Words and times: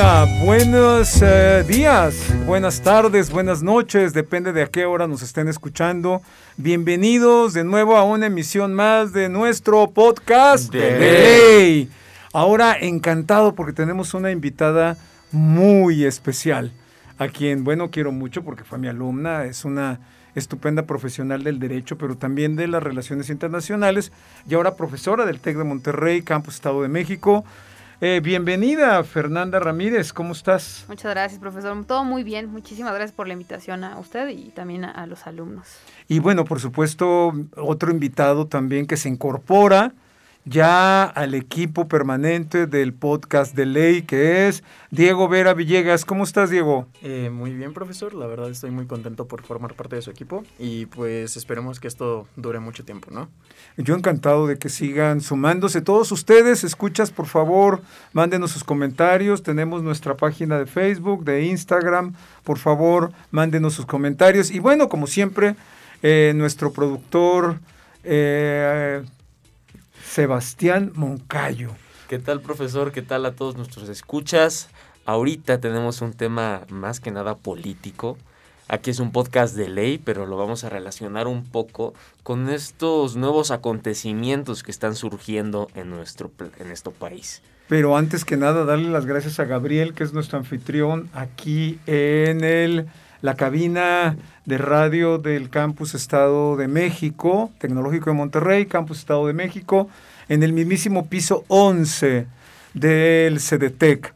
Hola, 0.00 0.26
buenos 0.46 1.20
eh, 1.20 1.62
días, 1.68 2.32
buenas 2.46 2.80
tardes, 2.80 3.30
buenas 3.30 3.62
noches, 3.62 4.14
depende 4.14 4.54
de 4.54 4.62
a 4.62 4.66
qué 4.66 4.86
hora 4.86 5.06
nos 5.06 5.20
estén 5.20 5.46
escuchando. 5.46 6.22
Bienvenidos 6.56 7.52
de 7.52 7.64
nuevo 7.64 7.98
a 7.98 8.04
una 8.04 8.24
emisión 8.24 8.72
más 8.72 9.12
de 9.12 9.28
nuestro 9.28 9.90
podcast 9.90 10.72
de, 10.72 10.98
ley. 10.98 11.90
Ahora 12.32 12.78
encantado 12.80 13.54
porque 13.54 13.74
tenemos 13.74 14.14
una 14.14 14.30
invitada 14.30 14.96
muy 15.32 16.06
especial, 16.06 16.72
a 17.18 17.28
quien, 17.28 17.62
bueno, 17.62 17.90
quiero 17.90 18.10
mucho 18.10 18.42
porque 18.42 18.64
fue 18.64 18.78
mi 18.78 18.88
alumna, 18.88 19.44
es 19.44 19.66
una 19.66 20.00
estupenda 20.34 20.86
profesional 20.86 21.44
del 21.44 21.58
derecho, 21.58 21.98
pero 21.98 22.16
también 22.16 22.56
de 22.56 22.68
las 22.68 22.82
relaciones 22.82 23.28
internacionales, 23.28 24.12
y 24.48 24.54
ahora 24.54 24.76
profesora 24.76 25.26
del 25.26 25.40
TEC 25.40 25.58
de 25.58 25.64
Monterrey, 25.64 26.22
Campus 26.22 26.54
Estado 26.54 26.80
de 26.80 26.88
México. 26.88 27.44
Eh, 28.02 28.20
bienvenida, 28.24 29.04
Fernanda 29.04 29.58
Ramírez, 29.58 30.14
¿cómo 30.14 30.32
estás? 30.32 30.86
Muchas 30.88 31.10
gracias, 31.10 31.38
profesor. 31.38 31.84
Todo 31.84 32.02
muy 32.02 32.24
bien. 32.24 32.50
Muchísimas 32.50 32.94
gracias 32.94 33.12
por 33.12 33.26
la 33.26 33.34
invitación 33.34 33.84
a 33.84 33.98
usted 33.98 34.28
y 34.30 34.48
también 34.52 34.86
a, 34.86 34.90
a 34.90 35.06
los 35.06 35.26
alumnos. 35.26 35.66
Y 36.08 36.18
bueno, 36.18 36.46
por 36.46 36.60
supuesto, 36.60 37.34
otro 37.56 37.90
invitado 37.90 38.46
también 38.46 38.86
que 38.86 38.96
se 38.96 39.10
incorpora 39.10 39.92
ya 40.44 41.04
al 41.04 41.34
equipo 41.34 41.86
permanente 41.86 42.66
del 42.66 42.94
podcast 42.94 43.54
de 43.54 43.66
ley, 43.66 44.02
que 44.02 44.48
es 44.48 44.64
Diego 44.90 45.28
Vera 45.28 45.52
Villegas. 45.54 46.04
¿Cómo 46.04 46.24
estás, 46.24 46.50
Diego? 46.50 46.86
Eh, 47.02 47.30
muy 47.30 47.52
bien, 47.52 47.74
profesor. 47.74 48.14
La 48.14 48.26
verdad 48.26 48.50
estoy 48.50 48.70
muy 48.70 48.86
contento 48.86 49.28
por 49.28 49.42
formar 49.42 49.74
parte 49.74 49.96
de 49.96 50.02
su 50.02 50.10
equipo 50.10 50.42
y 50.58 50.86
pues 50.86 51.36
esperemos 51.36 51.78
que 51.78 51.88
esto 51.88 52.26
dure 52.36 52.58
mucho 52.58 52.84
tiempo, 52.84 53.08
¿no? 53.10 53.28
Yo 53.76 53.94
encantado 53.94 54.46
de 54.46 54.58
que 54.58 54.70
sigan 54.70 55.20
sumándose. 55.20 55.82
Todos 55.82 56.10
ustedes, 56.10 56.64
escuchas, 56.64 57.10
por 57.10 57.26
favor, 57.26 57.82
mándenos 58.12 58.50
sus 58.52 58.64
comentarios. 58.64 59.42
Tenemos 59.42 59.82
nuestra 59.82 60.16
página 60.16 60.58
de 60.58 60.66
Facebook, 60.66 61.24
de 61.24 61.44
Instagram. 61.44 62.14
Por 62.44 62.58
favor, 62.58 63.12
mándenos 63.30 63.74
sus 63.74 63.86
comentarios. 63.86 64.50
Y 64.50 64.58
bueno, 64.58 64.88
como 64.88 65.06
siempre, 65.06 65.54
eh, 66.02 66.32
nuestro 66.34 66.72
productor... 66.72 67.60
Eh, 68.02 69.02
Sebastián 70.10 70.90
Moncayo. 70.96 71.70
¿Qué 72.08 72.18
tal, 72.18 72.40
profesor? 72.40 72.90
¿Qué 72.90 73.00
tal 73.00 73.24
a 73.26 73.36
todos 73.36 73.56
nuestros 73.56 73.88
escuchas? 73.88 74.68
Ahorita 75.06 75.60
tenemos 75.60 76.02
un 76.02 76.14
tema 76.14 76.62
más 76.68 76.98
que 76.98 77.12
nada 77.12 77.36
político. 77.36 78.18
Aquí 78.66 78.90
es 78.90 78.98
un 78.98 79.12
podcast 79.12 79.54
de 79.54 79.68
ley, 79.68 79.98
pero 79.98 80.26
lo 80.26 80.36
vamos 80.36 80.64
a 80.64 80.68
relacionar 80.68 81.28
un 81.28 81.44
poco 81.44 81.94
con 82.24 82.48
estos 82.48 83.14
nuevos 83.14 83.52
acontecimientos 83.52 84.64
que 84.64 84.72
están 84.72 84.96
surgiendo 84.96 85.68
en 85.76 85.90
nuestro, 85.90 86.32
en 86.58 86.66
nuestro 86.66 86.90
país. 86.90 87.40
Pero 87.68 87.96
antes 87.96 88.24
que 88.24 88.36
nada, 88.36 88.64
darle 88.64 88.90
las 88.90 89.06
gracias 89.06 89.38
a 89.38 89.44
Gabriel, 89.44 89.94
que 89.94 90.02
es 90.02 90.12
nuestro 90.12 90.38
anfitrión 90.38 91.08
aquí 91.14 91.78
en 91.86 92.42
el, 92.42 92.88
la 93.22 93.34
cabina 93.34 94.16
de 94.46 94.58
radio 94.58 95.18
del 95.18 95.50
Campus 95.50 95.94
Estado 95.94 96.56
de 96.56 96.68
México, 96.68 97.50
Tecnológico 97.58 98.10
de 98.10 98.16
Monterrey, 98.16 98.66
Campus 98.66 98.98
Estado 98.98 99.26
de 99.26 99.32
México, 99.32 99.88
en 100.28 100.42
el 100.42 100.52
mismísimo 100.52 101.06
piso 101.06 101.44
11 101.48 102.26
del 102.74 103.38
CDTEC. 103.38 104.14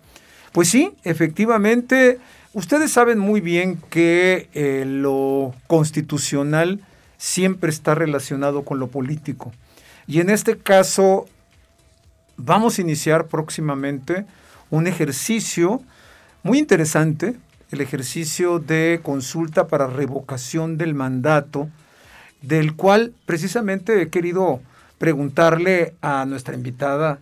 Pues 0.53 0.69
sí, 0.69 0.93
efectivamente, 1.03 2.19
ustedes 2.53 2.93
saben 2.93 3.19
muy 3.19 3.41
bien 3.41 3.79
que 3.91 4.49
eh, 4.55 4.85
lo 4.87 5.55
constitucional 5.67 6.81
siempre 7.19 7.71
está 7.71 7.95
relacionado 7.95 8.65
con 8.65 8.79
lo 8.79 8.89
político. 8.89 9.53
Y 10.07 10.21
en 10.21 10.31
este 10.31 10.57
caso, 10.57 11.27
vamos 12.37 12.79
a 12.79 12.83
iniciar 12.83 13.27
próximamente 13.27 14.27
un 14.71 14.87
ejercicio 14.87 15.83
muy 16.43 16.59
interesante 16.59 17.35
el 17.75 17.81
ejercicio 17.81 18.59
de 18.59 19.01
consulta 19.03 19.67
para 19.67 19.87
revocación 19.87 20.79
del 20.79 20.95
mandato, 20.95 21.69
del 22.41 22.75
cual 22.75 23.13
precisamente 23.27 24.01
he 24.01 24.09
querido 24.09 24.61
preguntarle 24.99 25.95
a 26.01 26.25
nuestra 26.25 26.55
invitada 26.55 27.19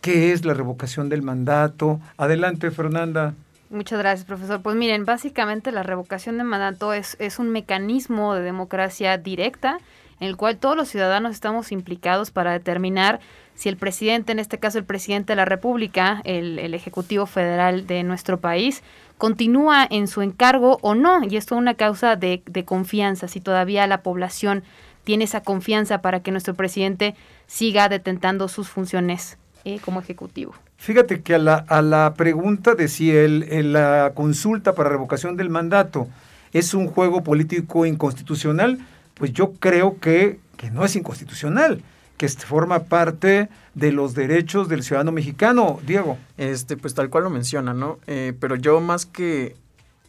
qué 0.00 0.32
es 0.32 0.44
la 0.44 0.54
revocación 0.54 1.08
del 1.08 1.22
mandato. 1.22 2.00
Adelante, 2.16 2.70
Fernanda. 2.70 3.34
Muchas 3.68 3.98
gracias, 3.98 4.26
profesor. 4.26 4.62
Pues 4.62 4.74
miren, 4.74 5.04
básicamente 5.04 5.70
la 5.70 5.82
revocación 5.82 6.38
de 6.38 6.44
mandato 6.44 6.92
es, 6.92 7.16
es 7.20 7.38
un 7.38 7.50
mecanismo 7.50 8.34
de 8.34 8.42
democracia 8.42 9.16
directa 9.18 9.78
en 10.18 10.28
el 10.28 10.36
cual 10.36 10.56
todos 10.58 10.76
los 10.76 10.88
ciudadanos 10.88 11.32
estamos 11.32 11.72
implicados 11.72 12.30
para 12.30 12.52
determinar 12.52 13.20
si 13.54 13.68
el 13.68 13.76
presidente, 13.76 14.32
en 14.32 14.38
este 14.38 14.58
caso 14.58 14.78
el 14.78 14.84
presidente 14.84 15.32
de 15.32 15.36
la 15.36 15.44
República, 15.44 16.20
el, 16.24 16.58
el 16.58 16.74
Ejecutivo 16.74 17.26
Federal 17.26 17.86
de 17.86 18.02
nuestro 18.02 18.40
país, 18.40 18.82
continúa 19.20 19.86
en 19.88 20.08
su 20.08 20.22
encargo 20.22 20.78
o 20.80 20.94
no. 20.94 21.22
Y 21.22 21.36
esto 21.36 21.54
es 21.54 21.58
una 21.60 21.74
causa 21.74 22.16
de, 22.16 22.42
de 22.46 22.64
confianza, 22.64 23.28
si 23.28 23.38
todavía 23.38 23.86
la 23.86 24.02
población 24.02 24.64
tiene 25.04 25.24
esa 25.24 25.42
confianza 25.42 26.00
para 26.00 26.20
que 26.20 26.30
nuestro 26.30 26.54
presidente 26.54 27.14
siga 27.46 27.90
detentando 27.90 28.48
sus 28.48 28.68
funciones 28.70 29.36
eh, 29.64 29.78
como 29.84 30.00
ejecutivo. 30.00 30.54
Fíjate 30.78 31.20
que 31.20 31.34
a 31.34 31.38
la, 31.38 31.56
a 31.56 31.82
la 31.82 32.14
pregunta 32.14 32.74
de 32.74 32.88
si 32.88 33.10
el, 33.10 33.72
la 33.74 34.12
consulta 34.14 34.74
para 34.74 34.88
revocación 34.88 35.36
del 35.36 35.50
mandato 35.50 36.08
es 36.54 36.72
un 36.72 36.86
juego 36.86 37.22
político 37.22 37.84
inconstitucional, 37.84 38.78
pues 39.14 39.34
yo 39.34 39.52
creo 39.52 40.00
que, 40.00 40.40
que 40.56 40.70
no 40.70 40.82
es 40.82 40.96
inconstitucional 40.96 41.82
que 42.20 42.28
forma 42.28 42.80
parte 42.80 43.48
de 43.74 43.92
los 43.92 44.12
derechos 44.12 44.68
del 44.68 44.82
ciudadano 44.82 45.10
mexicano, 45.10 45.80
Diego. 45.86 46.18
Este, 46.36 46.76
pues 46.76 46.92
tal 46.92 47.08
cual 47.08 47.24
lo 47.24 47.30
menciona, 47.30 47.72
¿no? 47.72 47.98
Eh, 48.06 48.34
pero 48.38 48.56
yo 48.56 48.78
más 48.82 49.06
que 49.06 49.56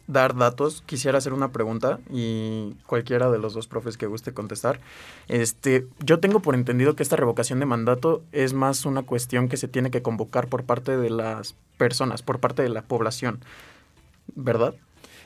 dar 0.08 0.36
datos, 0.36 0.82
quisiera 0.84 1.16
hacer 1.16 1.32
una 1.32 1.52
pregunta 1.52 2.00
y 2.10 2.74
cualquiera 2.84 3.30
de 3.30 3.38
los 3.38 3.54
dos 3.54 3.66
profes 3.66 3.96
que 3.96 4.04
guste 4.04 4.34
contestar. 4.34 4.78
Este, 5.28 5.86
yo 6.00 6.20
tengo 6.20 6.40
por 6.40 6.54
entendido 6.54 6.96
que 6.96 7.02
esta 7.02 7.16
revocación 7.16 7.60
de 7.60 7.64
mandato 7.64 8.22
es 8.32 8.52
más 8.52 8.84
una 8.84 9.04
cuestión 9.04 9.48
que 9.48 9.56
se 9.56 9.66
tiene 9.66 9.90
que 9.90 10.02
convocar 10.02 10.48
por 10.48 10.64
parte 10.64 10.98
de 10.98 11.08
las 11.08 11.54
personas, 11.78 12.20
por 12.20 12.40
parte 12.40 12.60
de 12.62 12.68
la 12.68 12.82
población, 12.82 13.40
¿verdad? 14.34 14.74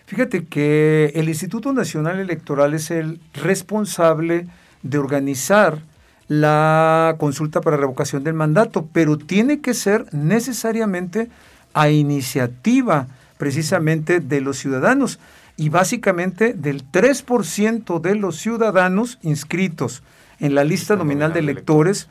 Fíjate 0.07 0.45
que 0.45 1.11
el 1.17 1.29
Instituto 1.29 1.73
Nacional 1.73 2.21
Electoral 2.21 2.75
es 2.75 2.93
el 2.93 3.19
responsable 3.35 4.47
de 4.85 4.99
organizar 4.99 5.81
la 6.29 7.17
consulta 7.19 7.61
para 7.61 7.77
revocación 7.77 8.25
del 8.25 8.35
mandato, 8.35 8.89
pero 8.93 9.17
tiene 9.17 9.61
que 9.61 9.75
ser 9.75 10.07
necesariamente 10.13 11.29
a 11.75 11.91
iniciativa 11.91 13.07
precisamente 13.39 14.21
de 14.21 14.41
los 14.41 14.59
ciudadanos 14.59 15.19
y 15.57 15.69
básicamente 15.69 16.53
del 16.53 16.91
3% 16.91 18.01
de 18.01 18.15
los 18.15 18.39
ciudadanos 18.39 19.19
inscritos 19.23 20.03
en 20.39 20.55
la 20.55 20.65
lista 20.65 20.97
nominal 20.97 21.33
de 21.33 21.41
electores 21.41 22.09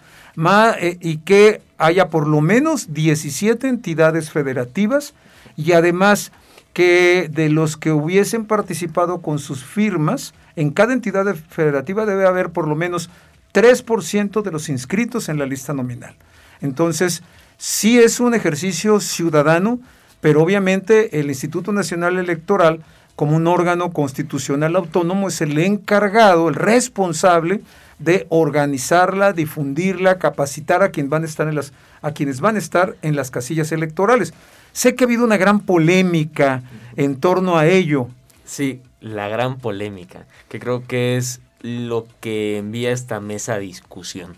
eh, 0.80 0.98
y 1.00 1.18
que 1.18 1.62
haya 1.78 2.10
por 2.10 2.28
lo 2.28 2.42
menos 2.42 2.94
17 2.94 3.68
entidades 3.68 4.32
federativas 4.32 5.14
y 5.56 5.74
además 5.74 6.32
que 6.74 7.30
de 7.32 7.50
los 7.50 7.78
que 7.78 7.92
hubiesen 7.92 8.46
participado 8.46 9.22
con 9.22 9.40
sus 9.40 9.64
firmas, 9.64 10.34
en 10.58 10.72
cada 10.72 10.92
entidad 10.92 11.34
federativa 11.50 12.06
debe 12.06 12.28
haber 12.28 12.50
por 12.50 12.68
lo 12.68 12.76
menos 12.76 13.10
3% 13.56 14.42
de 14.42 14.52
los 14.52 14.68
inscritos 14.68 15.30
en 15.30 15.40
la 15.40 15.46
lista 15.46 15.74
nominal. 15.74 16.16
Entonces, 16.60 17.24
sí 17.58 17.98
es 17.98 18.20
un 18.20 18.34
ejercicio 18.34 19.00
ciudadano, 19.00 19.80
pero 20.20 20.44
obviamente 20.44 21.22
el 21.22 21.28
Instituto 21.28 21.72
Nacional 21.72 22.18
Electoral, 22.18 22.84
como 23.16 23.38
un 23.38 23.48
órgano 23.48 23.94
constitucional 23.94 24.76
autónomo, 24.76 25.30
es 25.30 25.40
el 25.40 25.58
encargado, 25.58 26.50
el 26.50 26.56
responsable 26.56 27.62
de 27.98 28.28
organizarla, 28.28 29.32
difundirla, 29.32 30.20
capacitar 30.20 30.84
a, 30.84 30.90
quien 30.90 31.10
van 31.10 31.24
a 31.24 31.28
estar 31.28 31.48
en 31.48 31.56
las, 31.56 31.72
a 32.02 32.12
quienes 32.12 32.42
van 32.42 32.58
a 32.58 32.60
estar 32.60 32.98
en 33.04 33.16
las 33.16 33.32
casillas 33.32 33.72
electorales. 33.72 34.34
Sé 34.74 34.96
que 34.96 35.06
ha 35.06 35.08
habido 35.08 35.24
una 35.24 35.38
gran 35.38 35.62
polémica 35.62 36.62
en 36.98 37.22
torno 37.22 37.58
a 37.58 37.68
ello. 37.68 38.10
Sí, 38.44 38.82
la 39.00 39.30
gran 39.30 39.60
polémica, 39.60 40.26
que 40.50 40.60
creo 40.60 40.86
que 40.86 41.16
es 41.16 41.40
lo 41.66 42.08
que 42.22 42.58
envía 42.58 42.92
esta 42.92 43.20
mesa 43.20 43.56
a 43.56 43.60
discusión. 43.60 44.36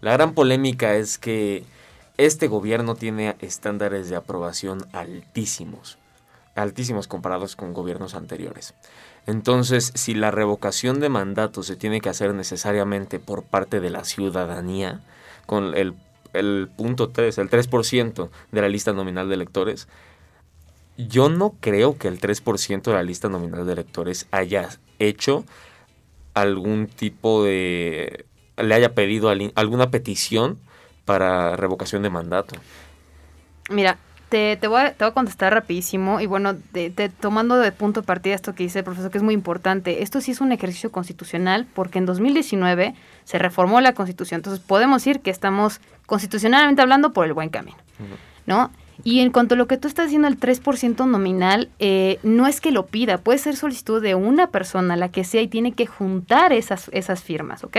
La 0.00 0.12
gran 0.12 0.34
polémica 0.34 0.94
es 0.94 1.18
que 1.18 1.64
este 2.16 2.48
gobierno 2.48 2.94
tiene 2.94 3.36
estándares 3.40 4.08
de 4.08 4.16
aprobación 4.16 4.86
altísimos, 4.92 5.98
altísimos 6.54 7.08
comparados 7.08 7.56
con 7.56 7.74
gobiernos 7.74 8.14
anteriores. 8.14 8.74
Entonces, 9.26 9.92
si 9.94 10.14
la 10.14 10.30
revocación 10.30 11.00
de 11.00 11.08
mandato 11.08 11.62
se 11.62 11.76
tiene 11.76 12.00
que 12.00 12.08
hacer 12.08 12.34
necesariamente 12.34 13.18
por 13.18 13.42
parte 13.42 13.80
de 13.80 13.90
la 13.90 14.04
ciudadanía, 14.04 15.00
con 15.46 15.74
el, 15.74 15.94
el 16.32 16.70
punto 16.76 17.10
3, 17.10 17.36
el 17.38 17.50
3% 17.50 18.30
de 18.52 18.60
la 18.60 18.68
lista 18.68 18.92
nominal 18.92 19.28
de 19.28 19.34
electores, 19.34 19.88
yo 20.96 21.28
no 21.28 21.54
creo 21.60 21.98
que 21.98 22.08
el 22.08 22.20
3% 22.20 22.82
de 22.82 22.92
la 22.92 23.02
lista 23.02 23.28
nominal 23.28 23.66
de 23.66 23.72
electores 23.72 24.26
haya 24.30 24.68
hecho 24.98 25.44
algún 26.34 26.86
tipo 26.86 27.44
de... 27.44 28.24
le 28.56 28.74
haya 28.74 28.94
pedido 28.94 29.30
alguna 29.54 29.90
petición 29.90 30.58
para 31.04 31.56
revocación 31.56 32.02
de 32.02 32.10
mandato. 32.10 32.54
Mira, 33.68 33.98
te, 34.30 34.56
te, 34.56 34.68
voy 34.68 34.80
a, 34.80 34.92
te 34.92 35.04
voy 35.04 35.10
a 35.10 35.14
contestar 35.14 35.52
rapidísimo 35.52 36.20
y 36.20 36.26
bueno, 36.26 36.56
tomando 37.18 37.58
de 37.58 37.72
punto 37.72 38.00
de 38.00 38.06
partida 38.06 38.34
esto 38.34 38.54
que 38.54 38.62
dice 38.62 38.78
el 38.78 38.84
profesor, 38.84 39.10
que 39.10 39.18
es 39.18 39.24
muy 39.24 39.34
importante, 39.34 40.02
esto 40.02 40.20
sí 40.20 40.30
es 40.30 40.40
un 40.40 40.52
ejercicio 40.52 40.92
constitucional 40.92 41.66
porque 41.74 41.98
en 41.98 42.06
2019 42.06 42.94
se 43.24 43.38
reformó 43.38 43.80
la 43.80 43.92
constitución, 43.92 44.38
entonces 44.38 44.64
podemos 44.64 45.02
decir 45.02 45.20
que 45.20 45.30
estamos 45.30 45.80
constitucionalmente 46.06 46.80
hablando 46.80 47.12
por 47.12 47.26
el 47.26 47.32
buen 47.32 47.48
camino, 47.48 47.78
¿no? 48.46 48.70
Y 49.04 49.20
en 49.20 49.30
cuanto 49.30 49.54
a 49.54 49.58
lo 49.58 49.66
que 49.66 49.76
tú 49.76 49.88
estás 49.88 50.06
diciendo, 50.06 50.28
el 50.28 50.38
3% 50.38 51.06
nominal, 51.06 51.68
eh, 51.78 52.18
no 52.22 52.46
es 52.46 52.60
que 52.60 52.70
lo 52.70 52.86
pida, 52.86 53.18
puede 53.18 53.38
ser 53.38 53.56
solicitud 53.56 54.02
de 54.02 54.14
una 54.14 54.48
persona, 54.48 54.96
la 54.96 55.10
que 55.10 55.24
sea, 55.24 55.42
y 55.42 55.48
tiene 55.48 55.72
que 55.72 55.86
juntar 55.86 56.52
esas, 56.52 56.90
esas 56.92 57.22
firmas, 57.22 57.64
¿ok? 57.64 57.76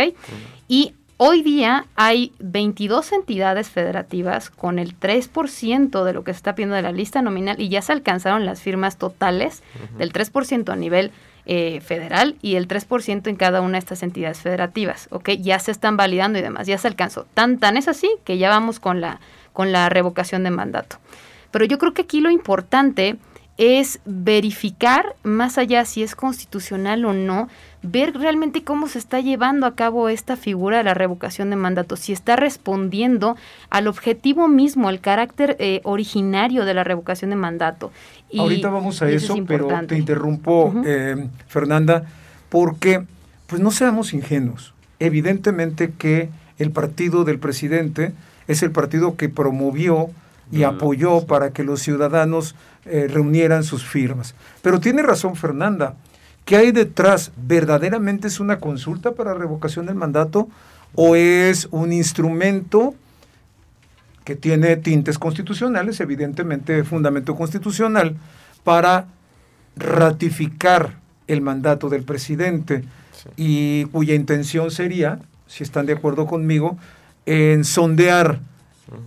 Y 0.68 0.94
Hoy 1.24 1.44
día 1.44 1.86
hay 1.96 2.34
22 2.40 3.12
entidades 3.12 3.70
federativas 3.70 4.50
con 4.50 4.80
el 4.80 5.00
3% 5.00 6.04
de 6.04 6.14
lo 6.14 6.24
que 6.24 6.34
se 6.34 6.38
está 6.38 6.56
pidiendo 6.56 6.76
de 6.76 6.82
la 6.82 6.92
lista 6.92 7.22
nominal 7.22 7.62
y 7.62 7.70
ya 7.70 7.84
se 7.84 7.92
alcanzaron 7.92 8.44
las 8.44 8.60
firmas 8.60 8.98
totales 8.98 9.62
del 10.00 10.12
3% 10.12 10.74
a 10.74 10.76
nivel 10.76 11.12
eh, 11.46 11.80
federal 11.82 12.38
y 12.42 12.56
el 12.56 12.68
3% 12.68 13.28
en 13.28 13.36
cada 13.36 13.62
una 13.62 13.74
de 13.74 13.78
estas 13.78 14.02
entidades 14.02 14.40
federativas, 14.40 15.10
¿ok? 15.12 15.30
Ya 15.40 15.60
se 15.60 15.70
están 15.70 15.96
validando 15.96 16.40
y 16.40 16.42
demás, 16.42 16.66
ya 16.66 16.80
se 16.80 16.88
alcanzó. 16.88 17.28
Tan, 17.36 17.60
tan 17.60 17.78
es 17.78 17.88
así 17.88 18.10
que 18.24 18.40
ya 18.40 18.50
vamos 18.50 18.80
con 18.80 19.00
la, 19.00 19.20
con 19.54 19.72
la 19.72 19.90
revocación 19.90 20.44
de 20.44 20.52
mandato. 20.52 20.98
Pero 21.52 21.66
yo 21.66 21.78
creo 21.78 21.94
que 21.94 22.04
aquí 22.04 22.22
lo 22.22 22.30
importante 22.30 23.18
es 23.58 24.00
verificar, 24.06 25.16
más 25.24 25.58
allá 25.58 25.86
si 25.86 26.02
es 26.02 26.16
constitucional 26.16 27.06
o 27.06 27.14
no, 27.14 27.48
ver 27.84 28.14
realmente 28.16 28.64
cómo 28.64 28.88
se 28.88 28.98
está 28.98 29.20
llevando 29.20 29.68
a 29.68 29.76
cabo 29.76 30.10
esta 30.10 30.36
figura 30.36 30.78
de 30.78 30.84
la 30.84 30.94
revocación 30.94 31.50
de 31.50 31.58
mandato, 31.58 31.96
si 31.96 32.14
está 32.14 32.36
respondiendo 32.36 33.36
al 33.70 33.88
objetivo 33.88 34.48
mismo, 34.48 34.90
al 34.90 35.00
carácter 35.00 35.58
eh, 35.60 35.82
originario 35.84 36.66
de 36.66 36.74
la 36.74 36.84
revocación 36.84 37.30
de 37.30 37.36
mandato. 37.36 37.92
Ahorita 38.36 38.70
vamos 38.70 39.02
a 39.02 39.10
eso, 39.12 39.36
pero 39.46 39.68
te 39.86 39.98
interrumpo, 39.98 40.74
eh, 40.86 41.28
Fernanda, 41.48 42.06
porque 42.50 43.06
pues 43.46 43.62
no 43.62 43.70
seamos 43.70 44.14
ingenuos. 44.14 44.74
Evidentemente 45.00 45.92
que 45.98 46.30
el 46.58 46.72
partido 46.72 47.26
del 47.26 47.38
presidente 47.38 48.14
es 48.52 48.64
el 48.64 48.72
partido 48.72 49.16
que 49.16 49.30
promovió 49.30 50.10
y 50.52 50.64
apoyó 50.64 51.26
para 51.26 51.52
que 51.52 51.64
los 51.64 51.82
ciudadanos 51.82 52.56
eh, 52.86 53.08
reunieran 53.10 53.64
sus 53.64 53.86
firmas. 53.86 54.36
Pero 54.62 54.80
tiene 54.80 55.02
razón 55.02 55.36
Fernanda, 55.36 55.96
¿Qué 56.46 56.56
hay 56.58 56.72
detrás? 56.72 57.32
¿Verdaderamente 57.38 58.28
es 58.28 58.40
una 58.40 58.60
consulta 58.60 59.12
para 59.12 59.34
revocación 59.34 59.86
del 59.86 59.96
mandato 59.96 60.50
o 60.96 61.16
es 61.16 61.68
un 61.72 61.94
instrumento 61.94 62.96
que 64.24 64.36
tiene 64.36 64.76
tintes 64.78 65.18
constitucionales, 65.18 66.00
evidentemente 66.00 66.84
fundamento 66.84 67.36
constitucional, 67.36 68.18
para 68.64 69.08
ratificar 69.76 71.00
el 71.28 71.42
mandato 71.42 71.90
del 71.90 72.04
presidente 72.04 72.84
y 73.38 73.86
cuya 73.86 74.16
intención 74.16 74.72
sería, 74.72 75.20
si 75.48 75.64
están 75.64 75.86
de 75.86 75.94
acuerdo 75.94 76.26
conmigo, 76.26 76.78
en 77.26 77.64
sondear 77.64 78.40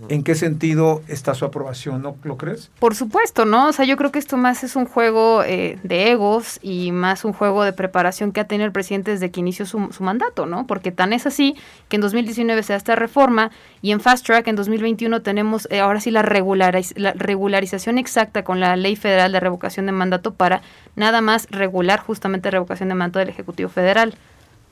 ¿En 0.09 0.23
qué 0.23 0.33
sentido 0.33 1.03
está 1.07 1.35
su 1.35 1.45
aprobación? 1.45 2.01
¿No 2.01 2.15
lo 2.23 2.37
crees? 2.37 2.71
Por 2.79 2.95
supuesto, 2.95 3.45
¿no? 3.45 3.67
O 3.67 3.73
sea, 3.73 3.85
yo 3.85 3.97
creo 3.97 4.11
que 4.11 4.17
esto 4.17 4.35
más 4.35 4.63
es 4.63 4.75
un 4.75 4.85
juego 4.85 5.43
eh, 5.43 5.77
de 5.83 6.11
egos 6.11 6.59
y 6.63 6.91
más 6.91 7.23
un 7.23 7.33
juego 7.33 7.63
de 7.63 7.71
preparación 7.71 8.31
que 8.31 8.39
ha 8.39 8.47
tenido 8.47 8.65
el 8.65 8.71
presidente 8.71 9.11
desde 9.11 9.29
que 9.29 9.39
inició 9.41 9.67
su, 9.67 9.79
mandato, 9.99 10.47
¿no? 10.47 10.65
Porque 10.65 10.91
tan 10.91 11.13
es 11.13 11.27
así 11.27 11.55
que 11.87 11.97
en 11.97 12.01
2019 12.01 12.63
se 12.63 12.73
da 12.73 12.77
esta 12.77 12.95
reforma 12.95 13.51
y 13.83 13.91
en 13.91 13.99
Fast 13.99 14.25
Track 14.25 14.47
en 14.47 14.55
2021 14.55 15.21
tenemos 15.21 15.67
eh, 15.69 15.79
ahora 15.79 15.99
sí 15.99 16.09
la, 16.09 16.23
la 16.23 17.13
regularización 17.13 17.99
exacta 17.99 18.43
con 18.43 18.59
la 18.59 18.75
Ley 18.75 18.95
Federal 18.95 19.31
de 19.31 19.39
Revocación 19.39 19.85
de 19.85 19.91
Mandato 19.91 20.33
para 20.33 20.61
nada 20.95 21.21
más 21.21 21.47
regular 21.51 21.99
justamente 21.99 22.49
revocación 22.49 22.89
de 22.89 22.95
mandato 22.95 23.19
del 23.19 23.29
Ejecutivo 23.29 23.69
Federal. 23.69 24.15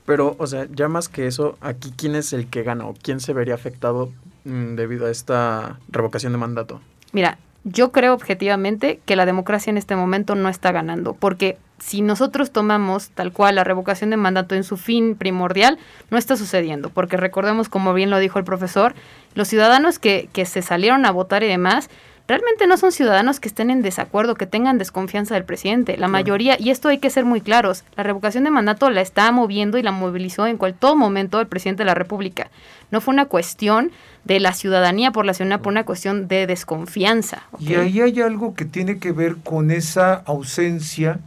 Pero, 0.06 0.36
o 0.38 0.48
sea, 0.48 0.68
ya 0.72 0.88
más 0.88 1.10
que 1.10 1.28
eso, 1.28 1.58
aquí 1.62 1.94
quién 1.96 2.16
es 2.16 2.34
el 2.34 2.48
que 2.48 2.64
gana 2.64 2.86
o 2.86 2.94
quién 3.02 3.20
se 3.20 3.34
vería 3.34 3.56
afectado 3.56 4.10
Mm, 4.46 4.76
debido 4.76 5.06
a 5.06 5.12
esta 5.12 5.80
revocación 5.90 6.34
de 6.34 6.38
mandato? 6.38 6.82
Mira, 7.14 7.38
yo 7.64 7.94
creo 7.94 8.14
objetivamente 8.14 9.00
que 9.06 9.16
la 9.16 9.26
democracia 9.26 9.72
en 9.72 9.78
este 9.78 9.96
momento 9.96 10.36
no 10.36 10.50
está 10.50 10.74
ganando, 10.74 11.14
porque 11.14 11.58
si 11.80 12.02
nosotros 12.02 12.52
tomamos 12.52 13.10
tal 13.12 13.32
cual 13.32 13.56
la 13.56 13.64
revocación 13.64 14.10
de 14.10 14.18
mandato 14.18 14.56
en 14.56 14.66
su 14.66 14.76
fin 14.76 15.16
primordial, 15.16 15.80
no 16.12 16.18
está 16.18 16.36
sucediendo, 16.36 16.90
porque 16.90 17.16
recordemos, 17.16 17.70
como 17.70 17.94
bien 17.94 18.10
lo 18.10 18.20
dijo 18.20 18.38
el 18.38 18.44
profesor, 18.44 18.96
los 19.34 19.48
ciudadanos 19.48 19.98
que, 19.98 20.28
que 20.34 20.46
se 20.46 20.62
salieron 20.62 21.06
a 21.06 21.12
votar 21.12 21.42
y 21.44 21.48
demás, 21.48 21.90
realmente 22.28 22.68
no 22.68 22.78
son 22.78 22.92
ciudadanos 22.92 23.40
que 23.40 23.50
estén 23.50 23.70
en 23.70 23.82
desacuerdo, 23.82 24.36
que 24.36 24.48
tengan 24.48 24.78
desconfianza 24.78 25.36
del 25.36 25.44
presidente. 25.44 25.98
La 25.98 26.08
mayoría, 26.08 26.56
y 26.60 26.70
esto 26.70 26.88
hay 26.90 27.00
que 27.00 27.10
ser 27.10 27.26
muy 27.26 27.42
claros, 27.42 27.84
la 27.96 28.04
revocación 28.04 28.44
de 28.46 28.52
mandato 28.52 28.90
la 28.90 29.02
está 29.02 29.32
moviendo 29.32 29.78
y 29.78 29.84
la 29.84 29.92
movilizó 29.92 30.48
en 30.48 30.58
cual 30.58 30.74
todo 30.74 30.96
momento 30.96 31.40
el 31.42 31.48
presidente 31.48 31.84
de 31.84 31.88
la 31.88 31.96
República. 31.96 32.50
No 32.92 33.02
fue 33.02 33.14
una 33.14 33.26
cuestión 33.26 33.92
de 34.24 34.40
la 34.40 34.54
ciudadanía 34.54 35.12
por 35.12 35.26
la 35.26 35.34
ciudadanía, 35.34 35.62
por 35.62 35.72
una 35.72 35.84
cuestión 35.84 36.28
de 36.28 36.48
desconfianza. 36.48 37.44
Y 37.60 37.74
ahí 37.76 38.00
hay 38.00 38.22
algo 38.22 38.54
que 38.54 38.66
tiene 38.66 39.00
que 39.00 39.12
ver 39.12 39.38
con 39.44 39.72
esa 39.72 40.14
ausencia 40.26 41.20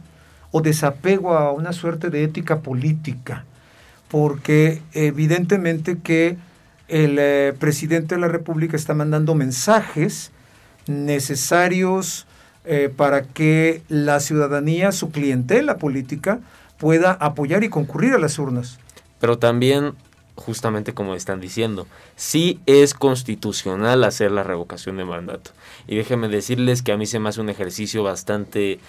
o 0.51 0.61
desapego 0.61 1.37
a 1.37 1.51
una 1.51 1.73
suerte 1.73 2.09
de 2.09 2.23
ética 2.23 2.61
política, 2.61 3.45
porque 4.07 4.81
evidentemente 4.93 5.99
que 5.99 6.37
el 6.87 7.17
eh, 7.19 7.53
presidente 7.59 8.15
de 8.15 8.21
la 8.21 8.29
República 8.29 8.77
está 8.77 8.93
mandando 8.93 9.35
mensajes 9.35 10.31
necesarios 10.89 12.25
eh, 12.65 12.91
para 12.93 13.23
que 13.23 13.81
la 13.87 14.19
ciudadanía, 14.19 14.91
su 14.91 15.09
clientela 15.09 15.77
política, 15.77 16.39
pueda 16.77 17.11
apoyar 17.13 17.63
y 17.63 17.69
concurrir 17.69 18.13
a 18.13 18.19
las 18.19 18.39
urnas. 18.39 18.77
Pero 19.19 19.37
también, 19.37 19.93
justamente 20.35 20.93
como 20.93 21.15
están 21.15 21.39
diciendo, 21.39 21.87
sí 22.15 22.59
es 22.65 22.93
constitucional 22.93 24.03
hacer 24.03 24.31
la 24.31 24.43
revocación 24.43 24.97
de 24.97 25.05
mandato. 25.05 25.51
Y 25.87 25.95
déjenme 25.95 26.27
decirles 26.27 26.81
que 26.81 26.91
a 26.91 26.97
mí 26.97 27.05
se 27.05 27.19
me 27.19 27.29
hace 27.29 27.41
un 27.41 27.49
ejercicio 27.49 28.03
bastante 28.03 28.79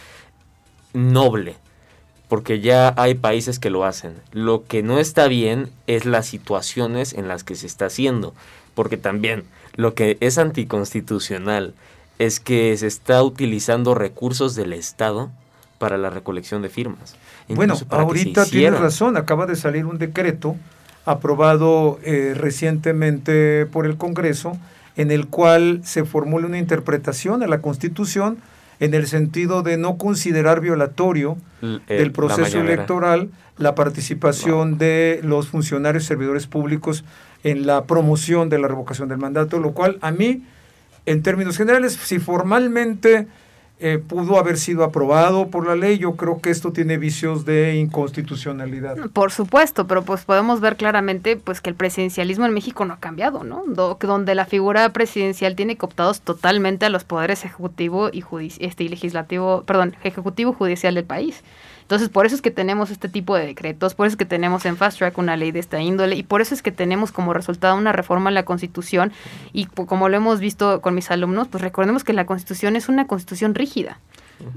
noble, 0.93 1.57
porque 2.29 2.61
ya 2.61 2.93
hay 2.97 3.15
países 3.15 3.59
que 3.59 3.71
lo 3.71 3.85
hacen. 3.85 4.15
Lo 4.33 4.65
que 4.65 4.83
no 4.83 4.99
está 4.99 5.29
bien 5.29 5.71
es 5.87 6.05
las 6.05 6.27
situaciones 6.27 7.13
en 7.13 7.29
las 7.29 7.45
que 7.45 7.55
se 7.55 7.67
está 7.67 7.87
haciendo, 7.87 8.35
porque 8.75 8.97
también 8.97 9.45
lo 9.79 9.95
que 9.95 10.19
es 10.21 10.39
anticonstitucional 10.39 11.73
es 12.19 12.41
que 12.41 12.77
se 12.77 12.89
está 12.89 13.23
utilizando 13.23 13.95
recursos 13.95 14.57
del 14.57 14.73
Estado 14.73 15.31
para 15.79 15.97
la 15.97 16.11
recolección 16.11 16.63
de 16.63 16.69
firmas. 16.69 17.15
bueno, 17.49 17.75
ahorita 17.89 18.45
tiene 18.47 18.77
razón, 18.77 19.17
acaba 19.17 19.47
de 19.47 19.55
salir 19.55 19.87
un 19.87 19.99
decreto 19.99 20.57
aprobado 21.05 22.01
eh, 22.03 22.35
recientemente 22.37 23.67
por 23.67 23.87
el 23.87 23.97
Congreso 23.97 24.59
en 24.97 25.13
el 25.13 25.29
cual 25.29 25.81
se 25.85 26.05
formula 26.05 26.49
una 26.49 26.59
interpretación 26.59 27.45
a 27.45 27.47
la 27.47 27.63
Constitución 27.63 28.39
en 28.81 28.95
el 28.95 29.07
sentido 29.07 29.63
de 29.63 29.77
no 29.77 29.97
considerar 29.97 30.61
violatorio 30.61 31.37
eh, 31.63 31.79
del 31.87 32.11
proceso 32.11 32.61
electoral 32.61 33.31
la 33.59 33.77
participación 33.77 34.77
de 34.77 35.21
los 35.23 35.49
funcionarios 35.49 36.03
y 36.03 36.07
servidores 36.07 36.49
públicos 36.49 37.05
en 37.45 37.67
la 37.67 37.85
promoción 37.85 38.49
de 38.49 38.59
la 38.59 38.69
revocación 38.69 39.09
del 39.09 39.19
mandato, 39.19 39.59
lo 39.59 39.73
cual 39.73 39.99
a 40.01 40.11
mí 40.11 40.45
en 41.07 41.23
términos 41.23 41.57
generales, 41.57 41.95
si 41.95 42.19
formalmente 42.19 43.27
eh, 43.81 43.99
pudo 43.99 44.39
haber 44.39 44.59
sido 44.59 44.83
aprobado 44.83 45.49
por 45.49 45.67
la 45.67 45.77
ley, 45.77 45.99
yo 45.99 46.17
creo 46.17 46.41
que 46.41 46.51
esto 46.51 46.73
tiene 46.73 46.99
vicios 46.99 47.45
de 47.45 47.77
inconstitucionalidad. 47.77 48.97
Por 49.13 49.31
supuesto, 49.31 49.87
pero 49.87 50.03
pues 50.03 50.25
podemos 50.25 50.61
ver 50.61 50.77
claramente 50.77 51.37
pues 51.37 51.61
que 51.61 51.71
el 51.71 51.77
presidencialismo 51.77 52.45
en 52.45 52.53
México 52.53 52.85
no 52.85 52.95
ha 52.95 52.99
cambiado, 52.99 53.45
¿no? 53.45 53.63
donde 53.67 54.35
la 54.35 54.47
figura 54.47 54.93
presidencial 54.93 55.55
tiene 55.55 55.77
cooptados 55.77 56.21
totalmente 56.23 56.87
a 56.87 56.91
los 56.91 57.05
poderes 57.05 57.45
ejecutivo 57.45 58.11
y, 58.13 58.25
este, 58.59 58.85
y 58.85 58.89
legislativo, 58.89 59.63
perdón, 59.63 59.95
ejecutivo 60.03 60.53
judicial 60.53 60.95
del 60.95 61.05
país. 61.05 61.45
Entonces, 61.89 62.11
por 62.11 62.27
eso 62.27 62.35
es 62.35 62.43
que 62.43 62.51
tenemos 62.51 62.91
este 62.91 63.09
tipo 63.09 63.35
de 63.35 63.47
decretos, 63.47 63.95
por 63.95 64.07
eso 64.07 64.13
es 64.13 64.19
que 64.19 64.27
tenemos 64.27 64.67
en 64.67 64.77
Fast 64.77 64.99
Track 64.99 65.17
una 65.17 65.39
ley 65.39 65.53
de 65.53 65.59
esta 65.59 65.81
índole 65.81 66.17
y 66.17 66.23
por 66.23 66.43
eso 66.43 66.55
es 66.55 66.61
que 66.61 66.71
tenemos 66.71 67.13
como 67.13 67.33
resultado 67.33 67.75
una 67.79 67.93
reforma 67.93 68.29
en 68.29 68.35
la 68.35 68.45
Constitución 68.45 69.11
y 69.55 69.65
como 69.65 70.11
lo 70.11 70.19
hemos 70.19 70.39
visto 70.39 70.83
con 70.83 70.95
mis 70.95 71.11
alumnos, 71.11 71.49
pues 71.49 71.63
recordemos 71.63 72.05
que 72.05 72.13
la 72.13 72.27
Constitución 72.27 72.77
es 72.77 72.91
una 72.91 73.07
Constitución 73.07 73.55
rígida. 73.55 74.01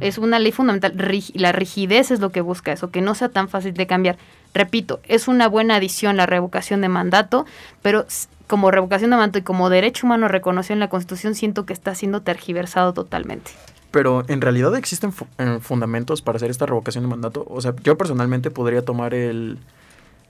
Es 0.01 0.17
una 0.17 0.39
ley 0.39 0.51
fundamental. 0.51 0.93
La 1.33 1.53
rigidez 1.53 2.11
es 2.11 2.19
lo 2.19 2.33
que 2.33 2.41
busca 2.41 2.73
eso, 2.73 2.91
que 2.91 3.00
no 3.00 3.15
sea 3.15 3.29
tan 3.29 3.47
fácil 3.47 3.75
de 3.75 3.88
cambiar. 3.88 4.17
Repito, 4.53 5.00
es 5.07 5.29
una 5.29 5.47
buena 5.47 5.77
adición 5.77 6.17
la 6.17 6.25
revocación 6.25 6.81
de 6.81 6.89
mandato, 6.89 7.45
pero 7.81 8.05
como 8.47 8.71
revocación 8.71 9.11
de 9.11 9.15
mandato 9.15 9.39
y 9.39 9.43
como 9.43 9.69
derecho 9.69 10.05
humano 10.05 10.27
reconocido 10.27 10.73
en 10.73 10.81
la 10.81 10.89
Constitución, 10.89 11.33
siento 11.33 11.65
que 11.65 11.71
está 11.71 11.95
siendo 11.95 12.23
tergiversado 12.23 12.91
totalmente. 12.91 13.51
Pero 13.91 14.24
en 14.27 14.41
realidad 14.41 14.75
existen 14.75 15.13
eh, 15.38 15.60
fundamentos 15.62 16.21
para 16.21 16.38
hacer 16.38 16.50
esta 16.50 16.65
revocación 16.65 17.03
de 17.03 17.10
mandato. 17.10 17.45
O 17.50 17.62
sea, 17.62 17.75
yo 17.83 17.98
personalmente 17.98 18.50
podría 18.50 18.83
tomar 18.83 19.13
el, 19.13 19.60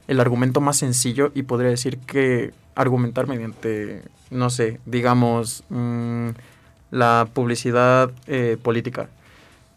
argumento 0.08 0.60
más 0.60 0.78
sencillo 0.78 1.32
y 1.36 1.44
podría 1.44 1.70
decir 1.70 1.98
que 2.00 2.52
argumentar 2.76 3.28
mediante, 3.28 4.02
no 4.30 4.50
sé, 4.50 4.80
digamos, 4.86 5.64
mm, 5.70 6.30
la 6.90 7.28
publicidad 7.34 8.12
eh, 8.28 8.58
política. 8.62 9.08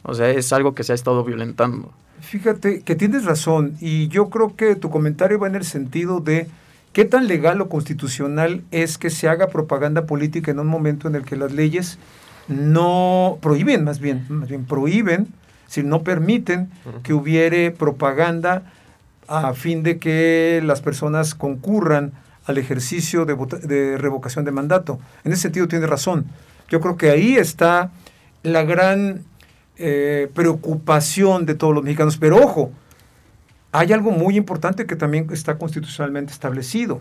O 0.03 0.14
sea, 0.14 0.31
es 0.31 0.53
algo 0.53 0.75
que 0.75 0.83
se 0.83 0.93
ha 0.93 0.95
estado 0.95 1.25
violentando. 1.25 1.93
Fíjate 2.21 2.81
que 2.81 2.95
tienes 2.95 3.25
razón 3.25 3.76
y 3.81 4.09
yo 4.09 4.31
creo 4.31 4.57
que 4.57 4.76
tu 4.76 4.91
comentario 4.91 5.38
va 5.38 5.47
en 5.47 5.57
el 5.57 5.64
sentido 5.64 6.21
de 6.21 6.49
qué 6.93 7.05
tan 7.05 7.29
legal 7.29 7.61
o 7.61 7.69
constitucional 7.69 8.62
es 8.71 8.99
que 8.99 9.11
se 9.11 9.29
haga 9.29 9.49
propaganda 9.49 10.07
política 10.07 10.50
en 10.50 10.59
un 10.59 10.67
momento 10.67 11.07
en 11.09 11.17
el 11.17 11.25
que 11.25 11.37
las 11.37 11.53
leyes 11.53 11.99
no 12.49 13.39
prohíben, 13.41 13.85
más 13.85 14.01
bien, 14.01 14.27
más 14.29 14.49
bien 14.49 14.65
prohíben, 14.65 15.29
si 15.67 15.83
no 15.83 16.03
permiten 16.03 16.71
que 17.03 17.15
hubiere 17.15 17.71
propaganda 17.71 18.73
a 19.27 19.55
fin 19.55 19.83
de 19.83 19.99
que 19.99 20.61
las 20.65 20.83
personas 20.83 21.35
concurran 21.35 22.13
al 22.45 22.59
ejercicio 22.59 23.25
de, 23.25 23.37
de 23.67 23.97
revocación 23.99 24.45
de 24.45 24.51
mandato. 24.51 24.99
En 25.25 25.33
ese 25.33 25.43
sentido 25.43 25.67
tiene 25.67 25.87
razón. 25.87 26.27
Yo 26.69 26.81
creo 26.81 26.97
que 26.97 27.11
ahí 27.11 27.37
está 27.37 27.91
la 28.43 28.63
gran 28.63 29.25
eh, 29.77 30.31
preocupación 30.35 31.47
de 31.47 31.57
todos 31.57 31.75
los 31.75 31.83
mexicanos. 31.83 32.17
Pero 32.17 32.37
ojo, 32.37 32.71
hay 33.73 33.93
algo 33.93 34.13
muy 34.13 34.37
importante 34.37 34.87
que 34.87 34.95
también 34.95 35.27
está 35.33 35.59
constitucionalmente 35.59 36.33
establecido. 36.33 37.01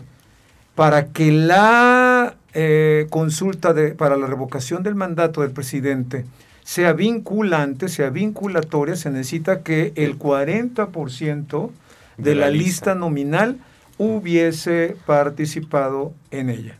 Para 0.74 1.08
que 1.08 1.30
la 1.30 2.36
eh, 2.52 3.06
consulta 3.10 3.72
de, 3.72 3.92
para 3.92 4.16
la 4.16 4.26
revocación 4.26 4.82
del 4.82 4.94
mandato 4.94 5.42
del 5.42 5.50
presidente 5.50 6.24
sea 6.64 6.92
vinculante, 6.92 7.88
sea 7.88 8.10
vinculatoria, 8.10 8.96
se 8.96 9.10
necesita 9.10 9.62
que 9.62 9.92
el 9.96 10.18
40% 10.18 11.70
de, 12.16 12.22
de 12.24 12.34
la, 12.34 12.50
lista. 12.50 12.64
lista 12.64 12.94
nominal 12.94 13.58
hubiese 13.98 14.96
participado 15.06 16.12
en 16.30 16.50
ella. 16.50 16.78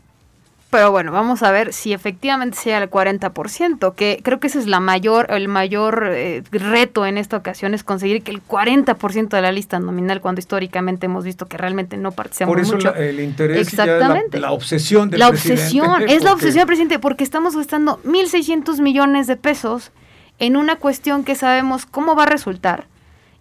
Pero 0.75 0.91
bueno, 0.91 1.13
vamos 1.13 1.41
a 1.41 1.51
ver 1.51 1.71
si 1.71 1.93
efectivamente 1.93 2.57
sea 2.57 2.83
el 2.83 2.89
40%, 2.89 3.95
que 3.95 4.19
creo 4.21 4.41
que 4.41 4.47
ese 4.47 4.59
es 4.59 4.67
la 4.67 4.81
mayor, 4.81 5.27
el 5.29 5.47
mayor 5.47 6.09
eh, 6.11 6.43
reto 6.51 7.05
en 7.05 7.17
esta 7.17 7.37
ocasión, 7.37 7.73
es 7.73 7.85
conseguir 7.85 8.23
que 8.23 8.31
el 8.31 8.43
40% 8.45 9.29
de 9.29 9.41
la 9.41 9.53
lista 9.53 9.79
nominal, 9.79 10.19
cuando 10.19 10.39
históricamente 10.39 11.05
hemos 11.05 11.23
visto 11.23 11.45
que 11.45 11.55
realmente 11.57 11.95
no 11.95 12.11
participamos 12.11 12.55
Por 12.55 12.61
eso 12.61 12.73
mucho. 12.73 12.91
La, 12.91 13.05
el 13.05 13.21
interés 13.21 13.69
Exactamente. 13.69 14.37
La, 14.37 14.47
la, 14.47 14.51
obsesión 14.51 15.09
del 15.09 15.21
la 15.21 15.29
presidente. 15.29 15.61
obsesión, 15.61 16.01
es 16.09 16.23
la 16.25 16.33
obsesión 16.33 16.57
del 16.57 16.67
presidente, 16.67 16.99
porque 16.99 17.23
estamos 17.23 17.55
gastando 17.55 18.01
1.600 18.03 18.81
millones 18.81 19.27
de 19.27 19.37
pesos 19.37 19.93
en 20.39 20.57
una 20.57 20.75
cuestión 20.75 21.23
que 21.23 21.35
sabemos 21.35 21.85
cómo 21.85 22.17
va 22.17 22.23
a 22.23 22.27
resultar 22.27 22.85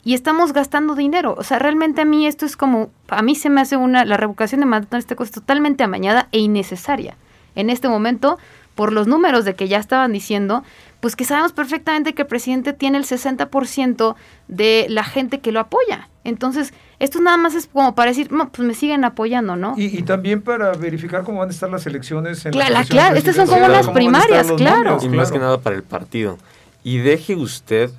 y 0.04 0.14
estamos 0.14 0.52
gastando 0.52 0.94
dinero. 0.94 1.34
O 1.38 1.42
sea, 1.42 1.58
realmente 1.58 2.02
a 2.02 2.04
mí 2.04 2.26
esto 2.26 2.44
es 2.44 2.56
como, 2.56 2.90
a 3.08 3.23
mí 3.23 3.34
se 3.34 3.49
me 3.49 3.62
hace 3.62 3.76
una, 3.76 4.04
la 4.04 4.16
revocación 4.16 4.61
de 4.61 4.66
mandato 4.66 4.96
en 4.96 5.00
este 5.00 5.16
caso 5.16 5.32
totalmente 5.32 5.82
amañada 5.82 6.28
e 6.30 6.38
innecesaria. 6.38 7.16
En 7.54 7.70
este 7.70 7.88
momento, 7.88 8.38
por 8.75 8.92
los 8.92 9.06
números 9.06 9.44
de 9.44 9.54
que 9.54 9.66
ya 9.66 9.78
estaban 9.78 10.12
diciendo, 10.12 10.62
pues 11.00 11.16
que 11.16 11.25
sabemos 11.25 11.52
perfectamente 11.52 12.12
que 12.12 12.23
el 12.23 12.28
presidente 12.28 12.73
tiene 12.73 12.99
el 12.99 13.04
60% 13.04 14.14
de 14.49 14.87
la 14.90 15.04
gente 15.04 15.40
que 15.40 15.52
lo 15.52 15.61
apoya. 15.61 16.08
Entonces, 16.23 16.75
esto 16.99 17.20
nada 17.20 17.37
más 17.37 17.54
es 17.54 17.66
como 17.66 17.94
para 17.94 18.11
decir, 18.11 18.32
no, 18.32 18.50
pues 18.50 18.66
me 18.66 18.75
siguen 18.75 19.04
apoyando, 19.04 19.56
¿no? 19.56 19.75
Y, 19.76 19.99
y 19.99 20.02
también 20.02 20.42
para 20.42 20.73
verificar 20.73 21.23
cómo 21.23 21.40
van 21.40 21.49
a 21.49 21.52
estar 21.52 21.70
las 21.70 21.87
elecciones. 21.87 22.44
En 22.44 22.52
claro, 22.52 22.73
la 22.73 22.84
claro, 22.84 23.16
estas 23.16 23.37
son 23.37 23.46
como 23.46 23.68
las 23.68 23.88
primarias, 23.88 24.50
claro. 24.52 24.96
Números, 24.96 25.04
y 25.04 25.08
más 25.08 25.32
que 25.32 25.38
nada 25.38 25.61
para 25.61 25.76
el 25.76 25.82
partido. 25.82 26.38
Y 26.82 26.99
deje 26.99 27.37
usted 27.37 27.90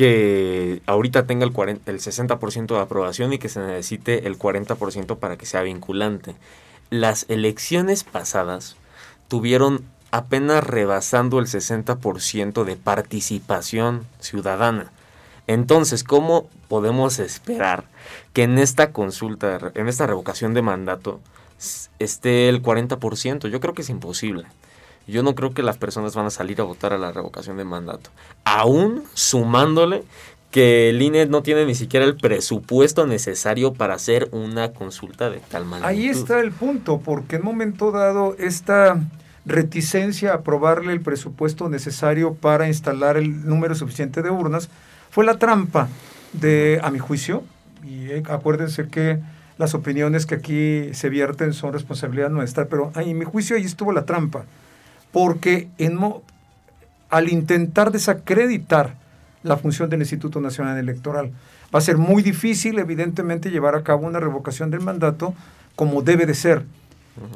que 0.00 0.80
ahorita 0.86 1.26
tenga 1.26 1.44
el, 1.44 1.52
40, 1.52 1.90
el 1.90 1.98
60% 1.98 2.68
de 2.68 2.80
aprobación 2.80 3.34
y 3.34 3.38
que 3.38 3.50
se 3.50 3.60
necesite 3.60 4.26
el 4.26 4.38
40% 4.38 5.18
para 5.18 5.36
que 5.36 5.44
sea 5.44 5.60
vinculante. 5.60 6.36
Las 6.88 7.26
elecciones 7.28 8.02
pasadas 8.02 8.76
tuvieron 9.28 9.84
apenas 10.10 10.64
rebasando 10.64 11.38
el 11.38 11.48
60% 11.48 12.64
de 12.64 12.76
participación 12.76 14.06
ciudadana. 14.20 14.90
Entonces, 15.46 16.02
¿cómo 16.02 16.48
podemos 16.68 17.18
esperar 17.18 17.84
que 18.32 18.44
en 18.44 18.56
esta 18.56 18.92
consulta, 18.92 19.70
en 19.74 19.86
esta 19.86 20.06
revocación 20.06 20.54
de 20.54 20.62
mandato, 20.62 21.20
esté 21.98 22.48
el 22.48 22.62
40%? 22.62 23.48
Yo 23.50 23.60
creo 23.60 23.74
que 23.74 23.82
es 23.82 23.90
imposible. 23.90 24.46
Yo 25.10 25.22
no 25.22 25.34
creo 25.34 25.52
que 25.52 25.62
las 25.62 25.76
personas 25.76 26.14
van 26.14 26.26
a 26.26 26.30
salir 26.30 26.60
a 26.60 26.64
votar 26.64 26.92
a 26.92 26.98
la 26.98 27.12
revocación 27.12 27.56
de 27.56 27.64
mandato. 27.64 28.10
Aún 28.44 29.04
sumándole 29.14 30.04
que 30.50 30.90
el 30.90 31.00
INE 31.00 31.26
no 31.26 31.42
tiene 31.42 31.64
ni 31.64 31.74
siquiera 31.74 32.04
el 32.04 32.16
presupuesto 32.16 33.06
necesario 33.06 33.72
para 33.72 33.94
hacer 33.94 34.28
una 34.32 34.72
consulta 34.72 35.30
de 35.30 35.38
tal 35.38 35.64
manera. 35.64 35.88
Ahí 35.88 36.08
está 36.08 36.40
el 36.40 36.50
punto, 36.50 37.00
porque 37.04 37.36
en 37.36 37.44
momento 37.44 37.92
dado 37.92 38.34
esta 38.38 39.00
reticencia 39.46 40.32
a 40.32 40.36
aprobarle 40.36 40.92
el 40.92 41.00
presupuesto 41.00 41.68
necesario 41.68 42.34
para 42.34 42.66
instalar 42.66 43.16
el 43.16 43.46
número 43.46 43.74
suficiente 43.74 44.22
de 44.22 44.30
urnas 44.30 44.68
fue 45.10 45.24
la 45.24 45.38
trampa 45.38 45.88
de, 46.32 46.80
a 46.82 46.90
mi 46.90 46.98
juicio, 46.98 47.42
y 47.84 48.10
eh, 48.10 48.22
acuérdense 48.28 48.88
que 48.88 49.18
las 49.56 49.74
opiniones 49.74 50.26
que 50.26 50.36
aquí 50.36 50.94
se 50.94 51.08
vierten 51.08 51.52
son 51.52 51.72
responsabilidad 51.72 52.30
nuestra, 52.30 52.66
pero 52.66 52.92
en 52.96 53.18
mi 53.18 53.24
juicio 53.24 53.56
ahí 53.56 53.64
estuvo 53.64 53.92
la 53.92 54.04
trampa 54.04 54.44
porque 55.12 55.68
en, 55.78 55.98
al 57.08 57.28
intentar 57.28 57.90
desacreditar 57.90 58.96
la 59.42 59.56
función 59.56 59.90
del 59.90 60.00
Instituto 60.00 60.40
Nacional 60.40 60.78
Electoral, 60.78 61.32
va 61.74 61.78
a 61.78 61.82
ser 61.82 61.96
muy 61.96 62.22
difícil, 62.22 62.78
evidentemente, 62.78 63.50
llevar 63.50 63.74
a 63.74 63.82
cabo 63.82 64.06
una 64.06 64.20
revocación 64.20 64.70
del 64.70 64.80
mandato 64.80 65.34
como 65.76 66.02
debe 66.02 66.26
de 66.26 66.34
ser. 66.34 66.64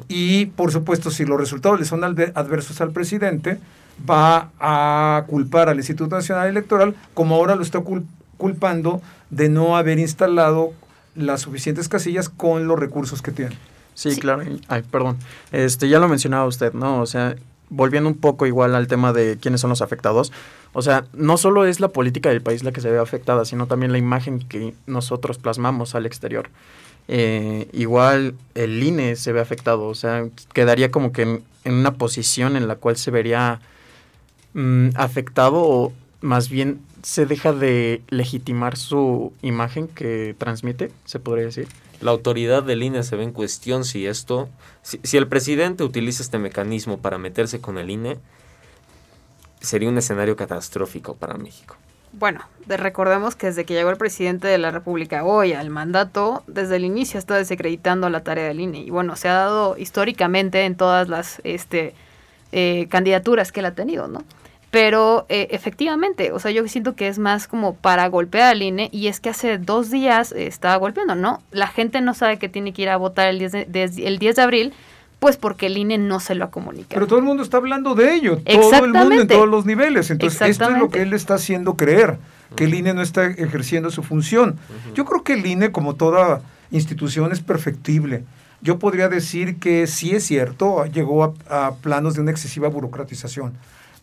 Y, 0.07 0.47
por 0.47 0.71
supuesto, 0.71 1.11
si 1.11 1.25
los 1.25 1.39
resultados 1.39 1.79
le 1.79 1.85
son 1.85 2.03
adversos 2.03 2.81
al 2.81 2.91
presidente, 2.91 3.59
va 4.07 4.51
a 4.59 5.25
culpar 5.27 5.69
al 5.69 5.77
Instituto 5.77 6.15
Nacional 6.15 6.47
Electoral, 6.47 6.95
como 7.13 7.35
ahora 7.35 7.55
lo 7.55 7.61
está 7.61 7.81
culpando 8.37 9.01
de 9.29 9.49
no 9.49 9.77
haber 9.77 9.99
instalado 9.99 10.73
las 11.15 11.41
suficientes 11.41 11.87
casillas 11.87 12.29
con 12.29 12.67
los 12.67 12.79
recursos 12.79 13.21
que 13.21 13.31
tiene. 13.31 13.55
Sí, 13.93 14.11
sí, 14.11 14.19
claro. 14.19 14.43
Ay, 14.67 14.83
perdón. 14.83 15.17
Este, 15.51 15.87
ya 15.87 15.99
lo 15.99 16.07
mencionaba 16.09 16.45
usted, 16.45 16.73
¿no? 16.73 16.99
O 16.99 17.05
sea, 17.05 17.35
volviendo 17.69 18.09
un 18.09 18.15
poco 18.15 18.45
igual 18.45 18.75
al 18.75 18.87
tema 18.87 19.13
de 19.13 19.37
quiénes 19.39 19.61
son 19.61 19.69
los 19.69 19.81
afectados, 19.81 20.31
o 20.73 20.81
sea, 20.81 21.05
no 21.13 21.37
solo 21.37 21.65
es 21.65 21.79
la 21.79 21.89
política 21.89 22.29
del 22.29 22.41
país 22.41 22.63
la 22.63 22.71
que 22.71 22.81
se 22.81 22.91
ve 22.91 22.99
afectada, 22.99 23.45
sino 23.45 23.67
también 23.67 23.91
la 23.91 23.97
imagen 23.97 24.39
que 24.39 24.73
nosotros 24.85 25.37
plasmamos 25.37 25.95
al 25.95 26.05
exterior. 26.05 26.49
Eh, 27.07 27.67
igual 27.71 28.35
el 28.55 28.81
INE 28.81 29.15
se 29.15 29.31
ve 29.31 29.39
afectado, 29.39 29.85
o 29.87 29.95
sea, 29.95 30.27
quedaría 30.53 30.91
como 30.91 31.11
que 31.11 31.21
en, 31.21 31.43
una 31.65 31.93
posición 31.93 32.55
en 32.55 32.67
la 32.67 32.75
cual 32.75 32.97
se 32.97 33.11
vería 33.11 33.61
mmm, 34.53 34.89
afectado 34.95 35.61
o 35.61 35.93
más 36.21 36.49
bien 36.49 36.81
se 37.03 37.27
deja 37.27 37.53
de 37.53 38.01
legitimar 38.09 38.77
su 38.77 39.31
imagen 39.43 39.87
que 39.87 40.35
transmite, 40.39 40.91
se 41.05 41.19
podría 41.19 41.45
decir 41.45 41.67
la 42.01 42.11
autoridad 42.11 42.63
del 42.63 42.83
INE 42.83 43.03
se 43.03 43.15
ve 43.15 43.23
en 43.23 43.31
cuestión 43.31 43.85
si 43.85 44.07
esto, 44.07 44.49
si, 44.81 44.99
si, 45.03 45.17
el 45.17 45.27
presidente 45.27 45.83
utiliza 45.83 46.23
este 46.23 46.37
mecanismo 46.37 46.97
para 46.99 47.17
meterse 47.17 47.61
con 47.61 47.77
el 47.77 47.89
INE, 47.89 48.17
sería 49.61 49.89
un 49.89 49.97
escenario 49.97 50.35
catastrófico 50.35 51.15
para 51.15 51.35
México. 51.35 51.77
Bueno, 52.17 52.41
de, 52.65 52.77
recordemos 52.77 53.35
que 53.35 53.47
desde 53.47 53.65
que 53.65 53.73
llegó 53.73 53.89
el 53.89 53.97
presidente 53.97 54.47
de 54.47 54.57
la 54.57 54.71
República 54.71 55.25
hoy 55.25 55.51
al 55.51 55.69
mandato, 55.69 56.43
desde 56.47 56.77
el 56.77 56.85
inicio 56.85 57.19
está 57.19 57.35
desacreditando 57.35 58.09
la 58.09 58.23
tarea 58.23 58.45
del 58.45 58.61
INE. 58.61 58.79
Y 58.79 58.89
bueno, 58.89 59.17
se 59.17 59.27
ha 59.27 59.33
dado 59.33 59.77
históricamente 59.77 60.63
en 60.63 60.77
todas 60.77 61.09
las 61.09 61.41
este, 61.43 61.93
eh, 62.53 62.87
candidaturas 62.89 63.51
que 63.51 63.59
él 63.59 63.65
ha 63.65 63.75
tenido, 63.75 64.07
¿no? 64.07 64.23
Pero 64.75 65.25
eh, 65.29 65.47
efectivamente, 65.51 66.33
o 66.33 66.39
sea, 66.39 66.51
yo 66.51 66.67
siento 66.67 66.97
que 66.97 67.07
es 67.07 67.17
más 67.17 67.47
como 67.47 67.75
para 67.75 68.09
golpear 68.09 68.51
al 68.51 68.61
INE 68.61 68.89
y 68.91 69.07
es 69.07 69.21
que 69.21 69.29
hace 69.29 69.57
dos 69.57 69.89
días 69.89 70.33
eh, 70.33 70.47
estaba 70.47 70.75
golpeando, 70.75 71.15
¿no? 71.15 71.41
La 71.51 71.67
gente 71.67 72.01
no 72.01 72.13
sabe 72.13 72.39
que 72.39 72.49
tiene 72.49 72.73
que 72.73 72.81
ir 72.81 72.89
a 72.89 72.97
votar 72.97 73.29
el 73.29 73.39
10 73.39 73.51
de, 73.53 73.65
de, 73.67 73.83
el 74.05 74.19
10 74.19 74.35
de 74.35 74.41
abril, 74.41 74.73
pues 75.19 75.37
porque 75.37 75.67
el 75.67 75.77
INE 75.77 75.97
no 75.97 76.19
se 76.19 76.35
lo 76.35 76.43
ha 76.43 76.51
comunicado. 76.51 76.89
Pero 76.93 77.07
todo 77.07 77.19
el 77.19 77.23
mundo 77.23 77.41
está 77.41 77.55
hablando 77.55 77.95
de 77.95 78.15
ello, 78.15 78.37
todo 78.39 78.83
el 78.83 78.91
mundo 78.91 79.15
en 79.15 79.27
todos 79.29 79.47
los 79.47 79.65
niveles. 79.65 80.11
Entonces, 80.11 80.41
esto 80.41 80.69
es 80.69 80.77
lo 80.77 80.89
que 80.89 81.03
él 81.03 81.13
está 81.13 81.35
haciendo 81.35 81.77
creer, 81.77 82.17
que 82.57 82.65
el 82.65 82.73
INE 82.73 82.93
no 82.93 83.01
está 83.01 83.27
ejerciendo 83.27 83.91
su 83.91 84.03
función. 84.03 84.57
Uh 84.57 84.91
-huh. 84.91 84.93
Yo 84.93 85.05
creo 85.05 85.23
que 85.23 85.35
el 85.35 85.45
INE, 85.45 85.71
como 85.71 85.95
toda 85.95 86.41
institución, 86.71 87.31
es 87.31 87.39
perfectible. 87.39 88.25
Yo 88.61 88.77
podría 88.77 89.07
decir 89.07 89.55
que 89.57 89.87
sí 89.87 90.13
es 90.13 90.25
cierto, 90.25 90.83
llegó 90.87 91.23
a, 91.23 91.67
a 91.67 91.75
planos 91.75 92.15
de 92.15 92.19
una 92.19 92.31
excesiva 92.31 92.67
burocratización 92.67 93.53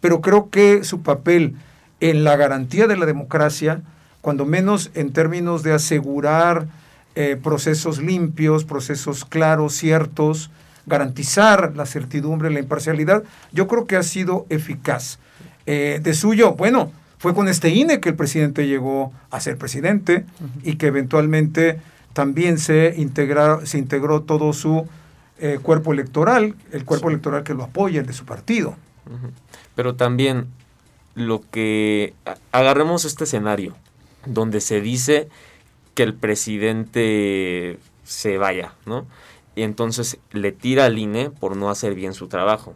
pero 0.02 0.20
creo 0.20 0.50
que 0.50 0.84
su 0.84 1.00
papel 1.00 1.54
en 2.00 2.24
la 2.24 2.36
garantía 2.36 2.86
de 2.88 2.96
la 2.96 3.06
democracia, 3.06 3.80
cuando 4.20 4.44
menos 4.44 4.90
en 4.94 5.12
términos 5.12 5.62
de 5.62 5.72
asegurar 5.72 6.66
eh, 7.14 7.38
procesos 7.42 8.02
limpios, 8.02 8.64
procesos 8.64 9.24
claros, 9.24 9.74
ciertos, 9.74 10.50
garantizar 10.86 11.74
la 11.76 11.86
certidumbre, 11.86 12.50
la 12.50 12.58
imparcialidad, 12.58 13.22
yo 13.52 13.68
creo 13.68 13.86
que 13.86 13.96
ha 13.96 14.02
sido 14.02 14.44
eficaz. 14.50 15.20
Eh, 15.66 16.00
de 16.02 16.14
suyo, 16.14 16.54
bueno, 16.54 16.90
fue 17.18 17.34
con 17.34 17.46
este 17.46 17.68
INE 17.68 18.00
que 18.00 18.08
el 18.08 18.16
presidente 18.16 18.66
llegó 18.66 19.12
a 19.30 19.38
ser 19.38 19.56
presidente 19.56 20.26
uh 20.40 20.44
-huh. 20.44 20.48
y 20.64 20.74
que 20.74 20.88
eventualmente 20.88 21.78
también 22.12 22.58
se, 22.58 22.94
integra, 22.96 23.64
se 23.64 23.78
integró 23.78 24.22
todo 24.22 24.52
su 24.52 24.88
eh, 25.38 25.60
cuerpo 25.62 25.92
electoral, 25.92 26.56
el 26.72 26.84
cuerpo 26.84 27.06
sí. 27.06 27.12
electoral 27.12 27.44
que 27.44 27.54
lo 27.54 27.62
apoya, 27.62 28.00
el 28.00 28.06
de 28.06 28.12
su 28.12 28.24
partido. 28.24 28.70
Uh 29.06 29.12
-huh. 29.12 29.30
Pero 29.74 29.94
también 29.94 30.48
lo 31.14 31.42
que 31.50 32.14
agarremos 32.52 33.04
este 33.04 33.24
escenario 33.24 33.76
donde 34.26 34.60
se 34.60 34.80
dice 34.80 35.28
que 35.94 36.02
el 36.02 36.14
presidente 36.14 37.78
se 38.04 38.38
vaya, 38.38 38.74
¿no? 38.86 39.06
Y 39.54 39.62
entonces 39.62 40.18
le 40.32 40.52
tira 40.52 40.86
al 40.86 40.98
INE 40.98 41.30
por 41.30 41.56
no 41.56 41.70
hacer 41.70 41.94
bien 41.94 42.14
su 42.14 42.28
trabajo. 42.28 42.74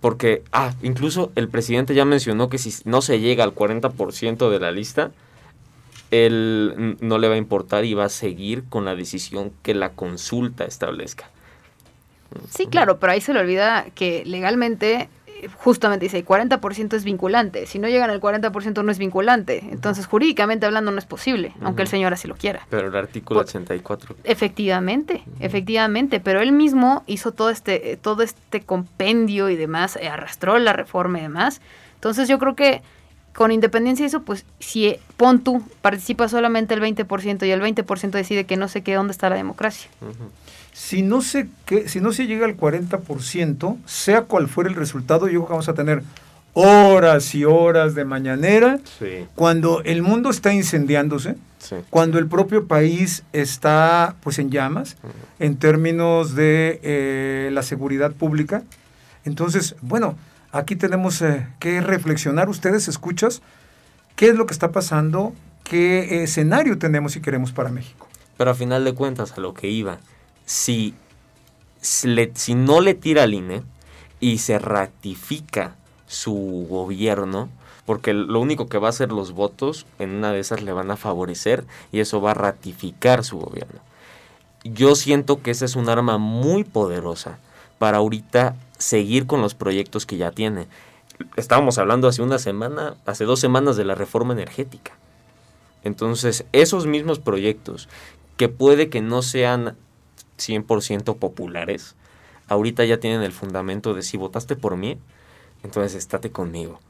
Porque, 0.00 0.42
ah, 0.50 0.74
incluso 0.82 1.30
el 1.36 1.48
presidente 1.48 1.94
ya 1.94 2.04
mencionó 2.04 2.48
que 2.48 2.58
si 2.58 2.74
no 2.84 3.02
se 3.02 3.20
llega 3.20 3.44
al 3.44 3.54
40% 3.54 4.50
de 4.50 4.58
la 4.58 4.72
lista, 4.72 5.12
él 6.10 6.96
no 7.00 7.18
le 7.18 7.28
va 7.28 7.34
a 7.34 7.38
importar 7.38 7.84
y 7.84 7.94
va 7.94 8.06
a 8.06 8.08
seguir 8.08 8.64
con 8.68 8.84
la 8.84 8.96
decisión 8.96 9.52
que 9.62 9.74
la 9.74 9.90
consulta 9.90 10.64
establezca. 10.64 11.30
Sí, 12.50 12.66
claro, 12.66 12.98
pero 12.98 13.12
ahí 13.12 13.20
se 13.20 13.32
le 13.32 13.40
olvida 13.40 13.86
que 13.94 14.24
legalmente 14.26 15.08
justamente 15.56 16.06
dice, 16.06 16.24
40% 16.24 16.94
es 16.94 17.04
vinculante. 17.04 17.66
Si 17.66 17.78
no 17.78 17.88
llegan 17.88 18.10
al 18.10 18.20
40% 18.20 18.84
no 18.84 18.90
es 18.90 18.98
vinculante. 18.98 19.62
Entonces, 19.70 20.06
jurídicamente 20.06 20.66
hablando, 20.66 20.90
no 20.90 20.98
es 20.98 21.06
posible, 21.06 21.52
aunque 21.62 21.82
el 21.82 21.88
señor 21.88 22.12
así 22.12 22.28
lo 22.28 22.36
quiera. 22.36 22.66
Pero 22.70 22.88
el 22.88 22.96
artículo 22.96 23.40
84. 23.40 24.16
Efectivamente, 24.24 25.22
efectivamente. 25.40 26.20
Pero 26.20 26.40
él 26.40 26.52
mismo 26.52 27.02
hizo 27.06 27.32
todo 27.32 27.50
este, 27.50 27.98
todo 28.00 28.22
este 28.22 28.60
compendio 28.60 29.48
y 29.48 29.56
demás, 29.56 29.96
eh, 29.96 30.08
arrastró 30.08 30.58
la 30.58 30.72
reforma 30.72 31.18
y 31.18 31.22
demás. 31.22 31.60
Entonces, 31.94 32.28
yo 32.28 32.38
creo 32.38 32.54
que 32.54 32.82
con 33.34 33.50
independencia 33.52 34.04
de 34.04 34.08
eso, 34.08 34.22
pues 34.22 34.44
si 34.58 34.96
pon 35.16 35.40
tú, 35.40 35.62
participa 35.80 36.28
solamente 36.28 36.74
el 36.74 36.80
20% 36.80 37.46
y 37.46 37.50
el 37.50 37.60
20% 37.60 38.10
decide 38.10 38.44
que 38.44 38.56
no 38.56 38.68
sé 38.68 38.82
qué, 38.82 38.94
dónde 38.94 39.12
está 39.12 39.30
la 39.30 39.36
democracia. 39.36 39.88
Si 40.72 41.02
no, 41.02 41.22
se, 41.22 41.48
que, 41.66 41.88
si 41.88 42.00
no 42.00 42.12
se 42.12 42.26
llega 42.26 42.46
al 42.46 42.56
40%, 42.56 43.76
sea 43.86 44.22
cual 44.22 44.48
fuera 44.48 44.70
el 44.70 44.76
resultado, 44.76 45.26
yo 45.26 45.40
creo 45.40 45.46
que 45.46 45.52
vamos 45.52 45.68
a 45.68 45.74
tener 45.74 46.02
horas 46.54 47.34
y 47.34 47.44
horas 47.44 47.94
de 47.94 48.04
mañanera, 48.04 48.78
cuando 49.34 49.82
el 49.84 50.02
mundo 50.02 50.30
está 50.30 50.52
incendiándose, 50.52 51.36
cuando 51.90 52.18
el 52.18 52.26
propio 52.26 52.66
país 52.66 53.22
está 53.32 54.16
pues 54.22 54.38
en 54.38 54.50
llamas, 54.50 54.96
en 55.38 55.56
términos 55.56 56.34
de 56.34 56.80
eh, 56.82 57.50
la 57.52 57.62
seguridad 57.62 58.12
pública. 58.12 58.62
Entonces, 59.24 59.76
bueno, 59.80 60.16
aquí 60.52 60.76
tenemos 60.76 61.20
eh, 61.22 61.48
que 61.58 61.80
reflexionar, 61.80 62.48
ustedes 62.48 62.86
escuchas, 62.86 63.42
qué 64.14 64.28
es 64.28 64.36
lo 64.36 64.46
que 64.46 64.52
está 64.52 64.70
pasando, 64.70 65.34
qué 65.64 66.22
escenario 66.22 66.78
tenemos 66.78 67.16
y 67.16 67.20
queremos 67.20 67.52
para 67.52 67.70
México. 67.70 68.06
Pero 68.36 68.50
a 68.50 68.54
final 68.54 68.84
de 68.84 68.94
cuentas, 68.94 69.32
a 69.36 69.40
lo 69.40 69.54
que 69.54 69.68
iba, 69.68 69.98
si, 70.44 70.94
si 71.80 72.54
no 72.54 72.80
le 72.80 72.94
tira 72.94 73.24
al 73.24 73.34
INE 73.34 73.62
y 74.20 74.38
se 74.38 74.58
ratifica 74.58 75.74
su 76.06 76.66
gobierno, 76.68 77.48
porque 77.86 78.12
lo 78.12 78.38
único 78.40 78.68
que 78.68 78.78
va 78.78 78.88
a 78.88 78.90
hacer 78.90 79.10
los 79.10 79.32
votos 79.32 79.86
en 79.98 80.10
una 80.10 80.32
de 80.32 80.40
esas 80.40 80.62
le 80.62 80.72
van 80.72 80.90
a 80.90 80.96
favorecer 80.96 81.64
y 81.90 82.00
eso 82.00 82.20
va 82.20 82.32
a 82.32 82.34
ratificar 82.34 83.24
su 83.24 83.38
gobierno. 83.38 83.80
Yo 84.64 84.94
siento 84.94 85.42
que 85.42 85.50
esa 85.50 85.64
es 85.64 85.74
un 85.74 85.88
arma 85.88 86.18
muy 86.18 86.62
poderosa 86.62 87.38
para 87.78 87.98
ahorita 87.98 88.54
seguir 88.82 89.26
con 89.26 89.40
los 89.40 89.54
proyectos 89.54 90.06
que 90.06 90.16
ya 90.16 90.32
tiene. 90.32 90.66
Estábamos 91.36 91.78
hablando 91.78 92.08
hace 92.08 92.22
una 92.22 92.38
semana, 92.38 92.96
hace 93.06 93.24
dos 93.24 93.40
semanas 93.40 93.76
de 93.76 93.84
la 93.84 93.94
reforma 93.94 94.32
energética. 94.32 94.92
Entonces, 95.84 96.44
esos 96.52 96.86
mismos 96.86 97.18
proyectos 97.18 97.88
que 98.36 98.48
puede 98.48 98.88
que 98.88 99.00
no 99.00 99.22
sean 99.22 99.76
100% 100.38 101.16
populares, 101.16 101.94
ahorita 102.48 102.84
ya 102.84 102.98
tienen 102.98 103.22
el 103.22 103.32
fundamento 103.32 103.94
de 103.94 104.02
si 104.02 104.16
votaste 104.16 104.56
por 104.56 104.76
mí, 104.76 104.98
entonces 105.62 105.94
estate 105.94 106.30
conmigo, 106.30 106.80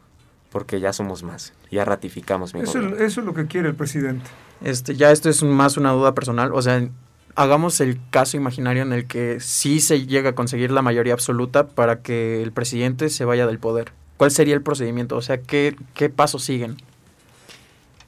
porque 0.51 0.81
ya 0.81 0.93
somos 0.93 1.23
más, 1.23 1.53
ya 1.71 1.85
ratificamos 1.85 2.55
mi 2.55 2.61
eso, 2.61 2.79
eso 2.81 3.21
es 3.21 3.27
lo 3.27 3.35
que 3.35 3.47
quiere 3.47 3.69
el 3.69 3.75
presidente. 3.75 4.25
Este, 4.62 4.95
ya 4.95 5.11
esto 5.11 5.29
es 5.29 5.43
más 5.43 5.77
una 5.77 5.93
duda 5.93 6.14
personal, 6.14 6.53
o 6.55 6.62
sea, 6.62 6.88
hagamos 7.35 7.81
el 7.81 7.99
caso 8.11 8.37
imaginario 8.37 8.83
en 8.83 8.92
el 8.92 9.07
que 9.07 9.40
sí 9.40 9.81
se 9.81 10.07
llega 10.07 10.31
a 10.31 10.35
conseguir 10.35 10.71
la 10.71 10.83
mayoría 10.83 11.12
absoluta 11.12 11.66
para 11.66 12.01
que 12.03 12.42
el 12.42 12.53
presidente 12.53 13.09
se 13.09 13.25
vaya 13.25 13.47
del 13.47 13.59
poder. 13.59 13.92
¿Cuál 14.16 14.31
sería 14.31 14.55
el 14.55 14.62
procedimiento? 14.62 15.16
O 15.16 15.23
sea, 15.23 15.38
¿qué, 15.38 15.77
qué 15.95 16.09
pasos 16.09 16.45
siguen? 16.45 16.77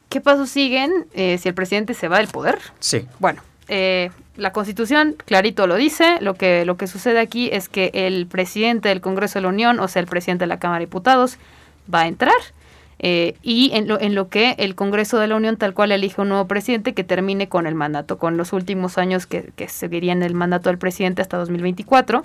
¿Qué 0.09 0.21
pasos 0.21 0.49
siguen 0.49 1.07
eh, 1.15 1.39
si 1.39 1.49
el 1.49 1.55
presidente 1.55 1.95
se 1.95 2.09
va 2.09 2.19
del 2.19 2.29
poder? 2.29 2.59
Sí. 2.79 3.07
Bueno, 3.19 3.43
eh, 3.69 4.11
la 4.37 4.53
Constitución 4.53 5.17
clarito 5.25 5.67
lo 5.67 5.77
dice, 5.77 6.19
lo 6.21 6.35
que, 6.35 6.65
lo 6.65 6.77
que 6.77 6.87
sucede 6.87 7.19
aquí 7.19 7.49
es 7.53 7.69
que 7.69 7.91
el 7.95 8.27
presidente 8.27 8.89
del 8.91 9.01
Congreso 9.01 9.39
de 9.39 9.43
la 9.43 9.49
Unión, 9.49 9.81
o 9.81 9.89
sea, 9.89 10.01
el 10.01 10.07
presidente 10.07 10.45
de 10.45 10.49
la 10.49 10.59
Cámara 10.59 10.81
de 10.81 10.87
Diputados, 10.87 11.39
va 11.93 12.03
a 12.03 12.09
entrar. 12.09 12.35
Eh, 13.07 13.37
y 13.43 13.71
en 13.75 13.87
lo, 13.87 14.01
en 14.01 14.15
lo 14.15 14.31
que 14.31 14.55
el 14.57 14.75
Congreso 14.75 15.19
de 15.19 15.27
la 15.27 15.37
Unión 15.37 15.59
tal 15.59 15.75
cual 15.75 15.93
elige 15.93 16.23
un 16.23 16.31
nuevo 16.31 16.47
presidente 16.47 16.95
que 16.95 17.05
termine 17.05 17.51
con 17.51 17.67
el 17.67 17.75
mandato, 17.75 18.17
con 18.17 18.39
los 18.39 18.55
últimos 18.55 18.97
años 18.97 19.27
que, 19.27 19.53
que 19.57 19.69
seguirían 19.69 20.23
el 20.23 20.33
mandato 20.33 20.71
del 20.71 20.79
presidente 20.79 21.21
hasta 21.21 21.37
2024, 21.37 22.23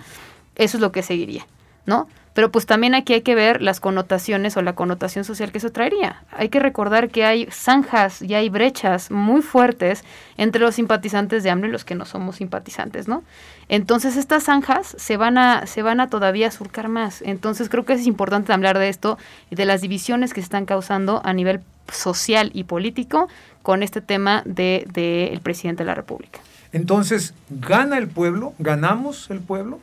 eso 0.56 0.78
es 0.78 0.80
lo 0.80 0.94
que 0.94 1.04
seguiría, 1.04 1.46
¿no? 1.90 2.08
Pero 2.34 2.52
pues 2.52 2.66
también 2.66 2.94
aquí 2.96 3.14
hay 3.14 3.22
que 3.22 3.36
ver 3.36 3.62
las 3.62 3.80
connotaciones 3.80 4.56
o 4.56 4.62
la 4.62 4.74
connotación 4.74 5.26
social 5.26 5.52
que 5.52 5.58
eso 5.58 5.72
traería. 5.72 6.24
Hay 6.32 6.50
que 6.50 6.60
recordar 6.60 7.10
que 7.10 7.26
hay 7.26 7.48
zanjas 7.52 8.22
y 8.22 8.36
hay 8.36 8.48
brechas 8.50 9.12
muy 9.12 9.42
fuertes 9.42 10.06
entre 10.38 10.62
los 10.62 10.76
simpatizantes 10.76 11.44
de 11.44 11.50
AMLO 11.50 11.68
y 11.68 11.72
los 11.72 11.84
que 11.84 11.96
no 11.96 12.06
somos 12.06 12.38
simpatizantes, 12.38 13.08
¿no? 13.08 13.24
Entonces 13.68 14.16
estas 14.16 14.44
zanjas 14.44 14.96
se 14.98 15.18
van 15.18 15.38
a, 15.38 15.66
se 15.66 15.82
van 15.82 16.00
a 16.00 16.08
todavía 16.08 16.50
surcar 16.52 16.88
más. 16.88 17.22
Entonces 17.24 17.68
creo 17.68 17.84
que 17.84 17.94
es 17.94 18.06
importante 18.06 18.54
hablar 18.54 18.78
de 18.78 18.88
esto 18.88 19.18
y 19.50 19.56
de 19.56 19.66
las 19.66 19.82
divisiones 19.82 20.34
que 20.34 20.42
se 20.42 20.46
están 20.46 20.66
causando 20.66 21.22
a 21.26 21.34
nivel 21.34 21.62
social 21.92 22.52
y 22.54 22.64
político 22.64 23.28
con 23.64 23.84
este 23.84 24.00
tema 24.00 24.44
del 24.46 24.86
de, 24.94 25.28
el 25.34 25.42
presidente 25.42 25.84
de 25.84 25.88
la 25.88 25.96
República. 25.96 26.40
Entonces, 26.72 27.34
¿gana 27.50 27.98
el 27.98 28.08
pueblo? 28.08 28.54
¿Ganamos 28.60 29.30
el 29.32 29.40
pueblo? 29.40 29.80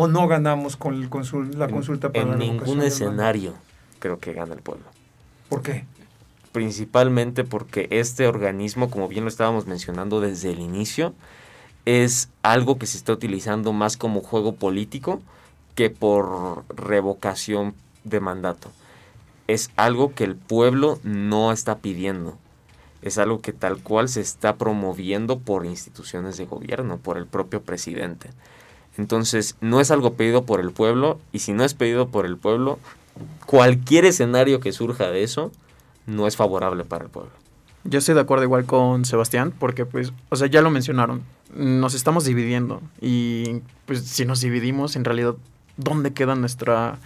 O 0.00 0.06
no 0.06 0.28
ganamos 0.28 0.76
con 0.76 0.94
el 0.94 1.10
la 1.58 1.66
consulta 1.66 2.12
para 2.12 2.32
en 2.32 2.38
ningún 2.38 2.82
escenario 2.82 3.54
creo 3.98 4.20
que 4.20 4.32
gana 4.32 4.54
el 4.54 4.60
pueblo. 4.60 4.84
¿Por 5.48 5.60
qué? 5.60 5.86
Principalmente 6.52 7.42
porque 7.42 7.88
este 7.90 8.28
organismo, 8.28 8.90
como 8.90 9.08
bien 9.08 9.24
lo 9.24 9.28
estábamos 9.28 9.66
mencionando 9.66 10.20
desde 10.20 10.52
el 10.52 10.60
inicio, 10.60 11.14
es 11.84 12.28
algo 12.42 12.78
que 12.78 12.86
se 12.86 12.96
está 12.96 13.12
utilizando 13.12 13.72
más 13.72 13.96
como 13.96 14.20
juego 14.20 14.54
político 14.54 15.20
que 15.74 15.90
por 15.90 16.62
revocación 16.68 17.74
de 18.04 18.20
mandato. 18.20 18.70
Es 19.48 19.72
algo 19.74 20.14
que 20.14 20.22
el 20.22 20.36
pueblo 20.36 21.00
no 21.02 21.50
está 21.50 21.78
pidiendo. 21.78 22.38
Es 23.02 23.18
algo 23.18 23.40
que 23.40 23.52
tal 23.52 23.82
cual 23.82 24.08
se 24.08 24.20
está 24.20 24.58
promoviendo 24.58 25.40
por 25.40 25.66
instituciones 25.66 26.36
de 26.36 26.46
gobierno, 26.46 26.98
por 26.98 27.18
el 27.18 27.26
propio 27.26 27.62
presidente. 27.62 28.30
Entonces, 28.98 29.56
no 29.60 29.80
es 29.80 29.90
algo 29.90 30.14
pedido 30.14 30.44
por 30.44 30.60
el 30.60 30.72
pueblo 30.72 31.20
y 31.32 31.38
si 31.38 31.52
no 31.52 31.64
es 31.64 31.72
pedido 31.72 32.08
por 32.08 32.26
el 32.26 32.36
pueblo, 32.36 32.78
cualquier 33.46 34.04
escenario 34.04 34.60
que 34.60 34.72
surja 34.72 35.08
de 35.10 35.22
eso 35.22 35.52
no 36.06 36.26
es 36.26 36.36
favorable 36.36 36.84
para 36.84 37.04
el 37.04 37.10
pueblo. 37.10 37.30
Yo 37.84 38.00
estoy 38.00 38.16
de 38.16 38.20
acuerdo 38.20 38.44
igual 38.44 38.64
con 38.64 39.04
Sebastián 39.04 39.54
porque 39.56 39.86
pues, 39.86 40.12
o 40.30 40.36
sea, 40.36 40.48
ya 40.48 40.62
lo 40.62 40.70
mencionaron, 40.70 41.22
nos 41.54 41.94
estamos 41.94 42.24
dividiendo 42.24 42.82
y 43.00 43.62
pues 43.86 44.02
si 44.02 44.26
nos 44.26 44.40
dividimos, 44.40 44.96
en 44.96 45.04
realidad, 45.04 45.36
¿dónde 45.76 46.12
queda 46.12 46.34
nuestra 46.34 46.98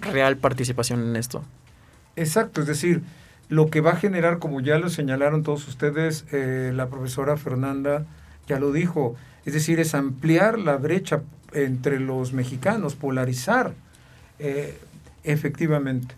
real 0.00 0.38
participación 0.38 1.00
en 1.00 1.16
esto? 1.16 1.44
Exacto, 2.16 2.62
es 2.62 2.66
decir, 2.66 3.02
lo 3.48 3.68
que 3.68 3.82
va 3.82 3.92
a 3.92 3.96
generar, 3.96 4.38
como 4.38 4.60
ya 4.60 4.78
lo 4.78 4.88
señalaron 4.88 5.42
todos 5.42 5.68
ustedes, 5.68 6.24
eh, 6.32 6.72
la 6.74 6.88
profesora 6.88 7.36
Fernanda 7.36 8.06
ya 8.48 8.58
lo 8.58 8.72
dijo, 8.72 9.14
es 9.46 9.54
decir, 9.54 9.80
es 9.80 9.94
ampliar 9.94 10.58
la 10.58 10.76
brecha 10.76 11.22
entre 11.54 12.00
los 12.00 12.32
mexicanos, 12.32 12.96
polarizar 12.96 13.72
eh, 14.38 14.78
efectivamente. 15.24 16.14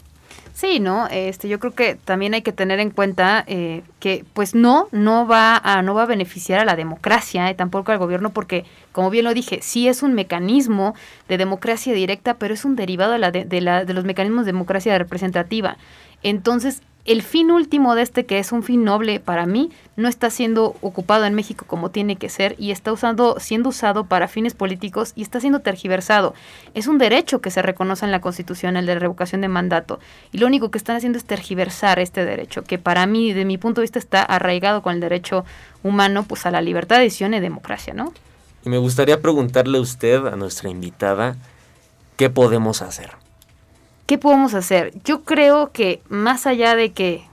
Sí, 0.55 0.81
no, 0.81 1.07
este, 1.07 1.49
yo 1.49 1.61
creo 1.61 1.73
que 1.73 1.95
también 1.95 2.35
hay 2.35 2.43
que 2.43 2.51
tener 2.53 2.81
en 2.81 2.91
cuenta 2.91 3.45
eh, 3.47 3.83
que, 4.01 4.25
pues 4.33 4.57
no, 4.57 4.89
no 4.91 5.25
va 5.25 5.57
a, 5.57 5.83
no 5.83 5.95
va 5.95 6.03
a 6.03 6.07
beneficiar 6.07 6.59
a 6.59 6.65
la 6.65 6.75
democracia, 6.75 7.49
eh, 7.49 7.55
tampoco 7.55 7.93
al 7.93 7.99
gobierno, 7.99 8.31
porque, 8.31 8.65
como 8.91 9.09
bien 9.09 9.25
lo 9.25 9.35
dije, 9.35 9.61
sí 9.63 9.87
es 9.87 10.03
un 10.03 10.15
mecanismo 10.15 10.97
de 11.29 11.39
democracia 11.39 11.93
directa, 11.93 12.35
pero 12.35 12.55
es 12.55 12.65
un 12.65 12.75
derivado 12.75 13.13
de, 13.13 13.19
la, 13.21 13.31
de, 13.31 13.61
la, 13.61 13.85
de 13.85 13.95
los 13.95 14.05
mecanismos 14.05 14.47
de 14.47 14.53
democracia 14.53 14.99
representativa. 14.99 15.77
Entonces, 16.25 16.83
el 17.09 17.23
fin 17.23 17.51
último 17.51 17.95
de 17.95 18.03
este, 18.03 18.27
que 18.27 18.39
es 18.39 18.53
un 18.53 18.63
fin 18.63 18.85
noble 18.85 19.19
para 19.19 19.47
mí, 19.47 19.71
no 19.97 20.09
está 20.09 20.29
siendo 20.29 20.77
ocupado 20.83 21.25
en 21.25 21.35
México 21.35 21.65
como 21.67 21.91
tiene 21.91 22.17
que 22.17 22.29
ser 22.29 22.55
y 22.59 22.71
está 22.71 22.93
usando, 22.93 23.41
siendo 23.41 23.71
usado 23.71 24.05
para 24.05 24.29
fines 24.29 24.53
políticos 24.53 25.13
y 25.17 25.23
está 25.23 25.41
siendo 25.41 25.61
tergiversado. 25.61 26.35
Es 26.75 26.87
un 26.87 26.99
derecho 26.99 27.41
que 27.41 27.51
se 27.51 27.63
reconoce 27.63 28.05
en 28.05 28.11
la 28.11 28.21
Constitución, 28.21 28.77
el 28.77 28.85
de 28.85 28.99
revocación 28.99 29.41
de 29.41 29.49
mandato. 29.49 30.01
Y 30.33 30.39
lo 30.39 30.47
único 30.47 30.71
que 30.71 30.77
están 30.77 30.97
haciendo 30.97 31.17
es 31.17 31.25
tergiversar 31.25 31.99
este 31.99 32.27
derecho, 32.27 32.63
que 32.63 32.79
para 32.79 33.07
mí, 33.07 33.33
de 33.33 33.47
mi 33.47 33.57
punto 33.57 33.81
de 33.81 33.85
vista, 33.85 33.99
está 33.99 34.23
arraigado 34.23 34.83
con 34.83 34.93
el 34.93 35.01
derecho 35.01 35.47
humano 35.83 36.25
pues 36.29 36.45
a 36.45 36.51
la 36.51 36.61
libertad 36.61 36.97
de 36.97 37.05
decisión 37.05 37.33
y 37.33 37.41
democracia, 37.41 37.95
¿no? 37.95 38.13
Y 38.67 38.69
me 38.69 38.77
gustaría 38.77 39.23
preguntarle 39.23 39.79
a 39.79 39.81
usted, 39.81 40.27
a 40.27 40.37
nuestra 40.37 40.69
invitada, 40.69 41.37
¿qué 42.19 42.29
podemos 42.29 42.83
hacer? 42.83 43.13
¿Qué 44.09 44.17
podemos 44.17 44.55
hacer? 44.55 44.95
Yo 45.05 45.23
creo 45.23 45.71
que 45.71 46.01
más 46.09 46.47
allá 46.47 46.75
de 46.75 46.93
que 46.93 47.25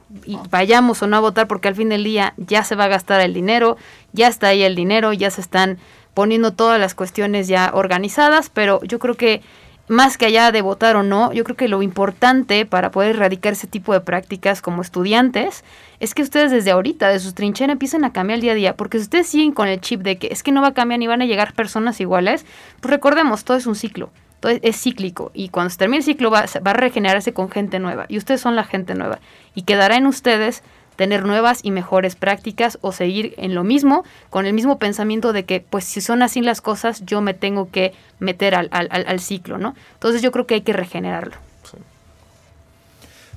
vayamos 0.52 1.02
o 1.02 1.08
no 1.08 1.16
a 1.16 1.22
votar, 1.22 1.48
porque 1.48 1.70
al 1.70 1.76
fin 1.76 1.88
del 1.88 2.04
día 2.04 2.34
ya 2.36 2.66
se 2.66 2.76
va 2.76 2.84
a 2.84 2.90
gastar 2.90 3.22
el 3.22 3.34
dinero, 3.34 3.78
ya 4.12 4.28
está 4.28 4.50
ahí 4.50 4.62
el 4.62 4.76
dinero, 4.76 5.14
ya 5.14 5.32
se 5.32 5.40
están 5.40 5.78
poniendo 6.14 6.52
todas 6.52 6.78
las 6.78 6.94
cuestiones 6.94 7.48
ya 7.48 7.72
organizadas, 7.74 8.50
pero 8.50 8.82
yo 8.84 9.00
creo 9.00 9.16
que 9.16 9.42
más 9.88 10.18
que 10.18 10.26
allá 10.26 10.52
de 10.52 10.62
votar 10.62 10.98
o 10.98 11.04
no, 11.04 11.32
yo 11.32 11.46
creo 11.46 11.56
que 11.56 11.70
lo 11.70 11.82
importante 11.82 12.66
para 12.66 12.92
poder 12.92 13.16
erradicar 13.16 13.54
ese 13.54 13.68
tipo 13.68 13.94
de 13.94 14.02
prácticas 14.02 14.62
como 14.62 14.82
estudiantes 14.82 15.64
es 16.02 16.14
que 16.14 16.24
ustedes 16.24 16.52
desde 16.52 16.72
ahorita, 16.72 17.08
de 17.08 17.22
sus 17.22 17.36
trincheras, 17.36 17.72
empiecen 17.72 18.04
a 18.04 18.12
cambiar 18.12 18.36
el 18.36 18.42
día 18.42 18.52
a 18.52 18.56
día, 18.56 18.76
porque 18.76 18.98
si 18.98 19.04
ustedes 19.04 19.28
siguen 19.28 19.54
con 19.54 19.70
el 19.70 19.80
chip 19.80 20.02
de 20.02 20.18
que 20.18 20.28
es 20.28 20.44
que 20.44 20.52
no 20.52 20.62
va 20.62 20.70
a 20.70 20.74
cambiar 20.74 21.00
ni 21.00 21.08
van 21.08 21.22
a 21.22 21.26
llegar 21.26 21.54
personas 21.54 22.02
iguales, 22.02 22.46
pues 22.82 22.92
recordemos, 22.92 23.46
todo 23.46 23.56
es 23.56 23.66
un 23.66 23.76
ciclo, 23.76 24.10
todo 24.46 24.60
es, 24.62 24.82
cíclico 24.82 25.32
y 25.34 25.50
cuando 25.50 25.70
se 25.70 25.78
termine 25.78 25.98
el 25.98 26.04
ciclo 26.04 26.30
va, 26.30 26.46
a 26.64 26.74
regenerarse 26.74 27.34
con 27.34 27.50
gente 27.50 27.80
nueva 27.80 28.06
y 28.10 28.18
ustedes 28.18 28.42
son 28.42 28.56
la 28.56 28.64
gente 28.64 28.94
nueva 28.96 29.20
y 29.56 29.64
quedará 29.64 29.98
en 29.98 30.06
ustedes 30.06 30.64
tener 30.96 31.26
nuevas 31.26 31.60
y 31.64 31.72
mejores 31.72 32.16
prácticas 32.16 32.78
o 32.82 32.94
seguir 32.94 33.34
en 33.38 33.54
lo 33.54 33.66
mismo, 33.66 34.06
con 34.30 34.46
el 34.46 34.54
mismo 34.54 34.80
pensamiento 34.80 35.34
de 35.34 35.44
que, 35.44 35.60
pues 35.60 35.84
si 35.84 36.00
son 36.00 36.22
así 36.22 36.42
las 36.42 36.62
cosas, 36.62 37.06
yo 37.06 37.20
me 37.20 37.34
tengo 37.34 37.70
que 37.70 37.94
meter 38.20 38.56
al 38.56 39.20
ciclo, 39.20 39.58
¿no? 39.58 39.76
Entonces 39.96 40.22
yo 40.22 40.32
creo 40.32 40.48
que 40.48 40.54
hay 40.54 40.62
que 40.62 40.72
regenerarlo. 40.72 41.36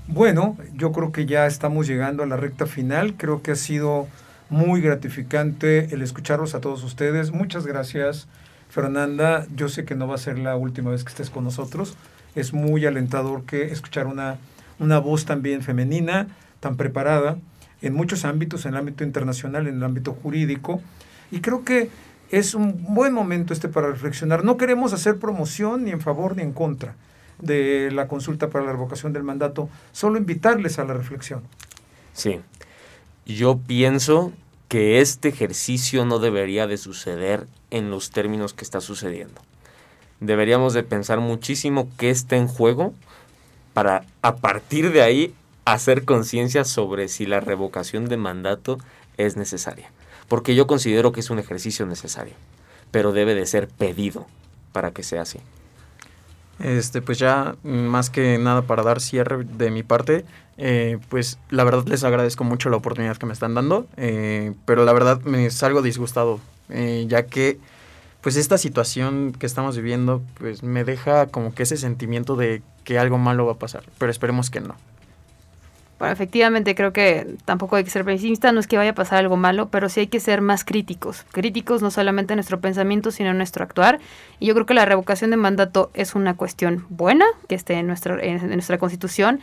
Bueno, 0.06 0.56
yo 0.74 0.92
creo 0.92 1.10
que 1.10 1.26
ya 1.26 1.46
estamos 1.46 1.88
llegando 1.88 2.22
a 2.22 2.26
la 2.26 2.36
recta 2.36 2.66
final, 2.66 3.14
creo 3.16 3.42
que 3.42 3.50
ha 3.50 3.56
sido 3.56 4.06
muy 4.50 4.80
gratificante 4.80 5.92
el 5.92 6.00
escucharlos 6.00 6.54
a 6.54 6.60
todos 6.60 6.84
ustedes. 6.84 7.32
Muchas 7.32 7.66
gracias, 7.66 8.28
Fernanda. 8.68 9.46
Yo 9.54 9.68
sé 9.68 9.84
que 9.84 9.94
no 9.94 10.06
va 10.06 10.14
a 10.14 10.18
ser 10.18 10.38
la 10.38 10.56
última 10.56 10.90
vez 10.90 11.04
que 11.04 11.10
estés 11.10 11.30
con 11.30 11.44
nosotros. 11.44 11.96
Es 12.34 12.52
muy 12.52 12.86
alentador 12.86 13.44
que 13.44 13.64
escuchar 13.72 14.06
una, 14.06 14.38
una 14.78 14.98
voz 14.98 15.24
también 15.24 15.62
femenina 15.62 16.28
tan 16.60 16.76
preparada 16.76 17.38
en 17.82 17.94
muchos 17.94 18.24
ámbitos, 18.24 18.66
en 18.66 18.72
el 18.72 18.78
ámbito 18.78 19.04
internacional, 19.04 19.66
en 19.66 19.76
el 19.76 19.84
ámbito 19.84 20.12
jurídico, 20.12 20.80
y 21.30 21.40
creo 21.40 21.64
que 21.64 21.90
es 22.30 22.54
un 22.54 22.94
buen 22.94 23.12
momento 23.12 23.52
este 23.52 23.68
para 23.68 23.88
reflexionar. 23.88 24.44
No 24.44 24.56
queremos 24.56 24.92
hacer 24.92 25.18
promoción 25.18 25.84
ni 25.84 25.92
en 25.92 26.00
favor 26.00 26.36
ni 26.36 26.42
en 26.42 26.52
contra 26.52 26.94
de 27.40 27.90
la 27.92 28.08
consulta 28.08 28.50
para 28.50 28.64
la 28.64 28.72
revocación 28.72 29.12
del 29.12 29.22
mandato, 29.22 29.68
solo 29.92 30.18
invitarles 30.18 30.78
a 30.78 30.84
la 30.84 30.94
reflexión. 30.94 31.42
Sí, 32.12 32.40
yo 33.24 33.58
pienso 33.58 34.32
que 34.68 35.00
este 35.00 35.28
ejercicio 35.28 36.04
no 36.04 36.18
debería 36.18 36.66
de 36.66 36.76
suceder 36.76 37.46
en 37.70 37.90
los 37.90 38.10
términos 38.10 38.52
que 38.52 38.64
está 38.64 38.80
sucediendo. 38.80 39.40
Deberíamos 40.20 40.74
de 40.74 40.82
pensar 40.82 41.20
muchísimo 41.20 41.88
qué 41.96 42.10
está 42.10 42.36
en 42.36 42.48
juego 42.48 42.92
para 43.72 44.04
a 44.22 44.36
partir 44.36 44.92
de 44.92 45.02
ahí 45.02 45.34
hacer 45.64 46.04
conciencia 46.04 46.64
sobre 46.64 47.08
si 47.08 47.26
la 47.26 47.40
revocación 47.40 48.08
de 48.08 48.16
mandato 48.16 48.78
es 49.16 49.36
necesaria. 49.36 49.90
Porque 50.28 50.54
yo 50.54 50.66
considero 50.66 51.12
que 51.12 51.20
es 51.20 51.30
un 51.30 51.38
ejercicio 51.38 51.86
necesario, 51.86 52.34
pero 52.90 53.12
debe 53.12 53.34
de 53.34 53.46
ser 53.46 53.68
pedido 53.68 54.26
para 54.72 54.90
que 54.90 55.02
sea 55.02 55.22
así. 55.22 55.40
Este, 56.60 57.02
pues 57.02 57.18
ya 57.18 57.54
más 57.62 58.10
que 58.10 58.38
nada 58.38 58.62
para 58.62 58.82
dar 58.82 59.00
cierre 59.00 59.44
de 59.44 59.70
mi 59.70 59.82
parte, 59.82 60.24
eh, 60.56 60.98
pues 61.08 61.38
la 61.50 61.62
verdad 61.62 61.86
les 61.86 62.02
agradezco 62.02 62.42
mucho 62.42 62.68
la 62.68 62.76
oportunidad 62.76 63.16
que 63.16 63.26
me 63.26 63.32
están 63.32 63.54
dando, 63.54 63.86
eh, 63.96 64.54
pero 64.64 64.84
la 64.84 64.92
verdad 64.92 65.20
me 65.22 65.50
salgo 65.50 65.82
disgustado, 65.82 66.40
eh, 66.68 67.04
ya 67.08 67.26
que 67.26 67.58
pues 68.22 68.34
esta 68.36 68.58
situación 68.58 69.32
que 69.38 69.46
estamos 69.46 69.76
viviendo 69.76 70.20
pues 70.38 70.64
me 70.64 70.82
deja 70.82 71.26
como 71.26 71.54
que 71.54 71.62
ese 71.62 71.76
sentimiento 71.76 72.34
de 72.34 72.62
que 72.82 72.98
algo 72.98 73.18
malo 73.18 73.46
va 73.46 73.52
a 73.52 73.58
pasar, 73.58 73.84
pero 73.98 74.10
esperemos 74.10 74.50
que 74.50 74.60
no. 74.60 74.74
Bueno, 75.98 76.12
efectivamente 76.12 76.76
creo 76.76 76.92
que 76.92 77.34
tampoco 77.44 77.74
hay 77.74 77.82
que 77.82 77.90
ser 77.90 78.04
pesimista, 78.04 78.52
no 78.52 78.60
es 78.60 78.68
que 78.68 78.76
vaya 78.76 78.90
a 78.90 78.94
pasar 78.94 79.18
algo 79.18 79.36
malo, 79.36 79.68
pero 79.68 79.88
sí 79.88 80.00
hay 80.00 80.06
que 80.06 80.20
ser 80.20 80.40
más 80.40 80.64
críticos. 80.64 81.24
Críticos 81.32 81.82
no 81.82 81.90
solamente 81.90 82.34
en 82.34 82.36
nuestro 82.36 82.60
pensamiento, 82.60 83.10
sino 83.10 83.30
en 83.30 83.36
nuestro 83.36 83.64
actuar. 83.64 83.98
Y 84.38 84.46
yo 84.46 84.54
creo 84.54 84.64
que 84.64 84.74
la 84.74 84.84
revocación 84.84 85.30
de 85.30 85.36
mandato 85.36 85.90
es 85.94 86.14
una 86.14 86.36
cuestión 86.36 86.86
buena, 86.88 87.26
que 87.48 87.56
esté 87.56 87.74
en, 87.74 87.88
nuestra 87.88 88.22
en 88.22 88.48
nuestra 88.48 88.78
constitución, 88.78 89.40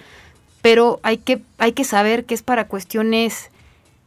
pero 0.61 0.99
hay 1.03 1.17
que, 1.17 1.41
hay 1.57 1.73
que 1.73 1.83
saber 1.83 2.25
que 2.25 2.33
es 2.33 2.41
para 2.41 2.67
cuestiones 2.67 3.51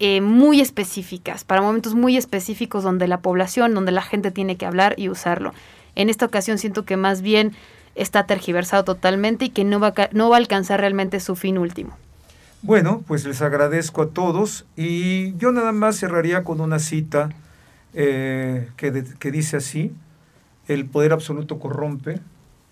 eh, 0.00 0.20
muy 0.22 0.60
específicas, 0.60 1.44
para 1.44 1.60
momentos 1.60 1.94
muy 1.94 2.16
específicos 2.16 2.82
donde 2.82 3.08
la 3.08 3.20
población, 3.20 3.74
donde 3.74 3.92
la 3.92 4.02
gente 4.02 4.30
tiene 4.30 4.56
que 4.56 4.64
hablar 4.64 4.94
y 4.96 5.08
usarlo. 5.10 5.52
En 5.96 6.08
esta 6.08 6.24
ocasión 6.24 6.56
siento 6.56 6.84
que 6.84 6.96
más 6.96 7.20
bien 7.20 7.52
está 7.94 8.24
tergiversado 8.24 8.84
totalmente 8.84 9.44
y 9.44 9.48
que 9.50 9.64
no 9.64 9.80
va 9.80 9.92
no 10.12 10.30
va 10.30 10.36
a 10.36 10.38
alcanzar 10.38 10.80
realmente 10.80 11.20
su 11.20 11.36
fin 11.36 11.58
último. 11.58 11.96
Bueno, 12.62 13.04
pues 13.06 13.24
les 13.24 13.40
agradezco 13.40 14.02
a 14.02 14.08
todos 14.08 14.66
y 14.76 15.36
yo 15.36 15.52
nada 15.52 15.72
más 15.72 15.96
cerraría 15.96 16.42
con 16.42 16.60
una 16.60 16.80
cita 16.80 17.30
eh, 17.94 18.68
que, 18.76 19.04
que 19.18 19.30
dice 19.30 19.58
así, 19.58 19.92
el 20.66 20.86
poder 20.86 21.12
absoluto 21.12 21.58
corrompe, 21.58 22.20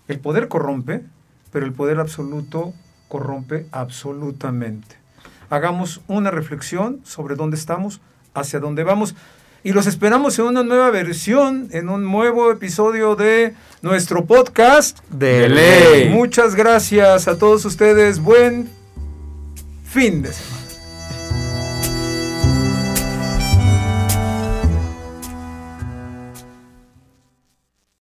el 0.07 0.19
poder 0.19 0.49
corrompe, 0.49 1.03
pero 1.51 1.65
el 1.65 1.73
poder 1.73 1.99
absoluto 1.99 2.73
corrompe 3.07 3.65
absolutamente. 3.71 4.97
Hagamos 5.49 6.01
una 6.07 6.31
reflexión 6.31 6.99
sobre 7.03 7.35
dónde 7.35 7.55
estamos, 7.57 8.01
hacia 8.33 8.59
dónde 8.59 8.83
vamos. 8.83 9.15
Y 9.63 9.71
los 9.71 9.87
esperamos 9.87 10.37
en 10.39 10.45
una 10.45 10.63
nueva 10.63 10.91
versión, 10.91 11.69
en 11.71 11.89
un 11.89 12.03
nuevo 12.03 12.51
episodio 12.51 13.15
de 13.15 13.55
nuestro 13.81 14.25
podcast 14.25 14.99
de 15.09 15.49
ley. 15.49 16.09
Muchas 16.09 16.55
gracias 16.55 17.27
a 17.27 17.37
todos 17.37 17.65
ustedes. 17.65 18.19
Buen 18.19 18.76
fin 19.87 20.21
de 20.21 20.33
semana. 20.33 20.56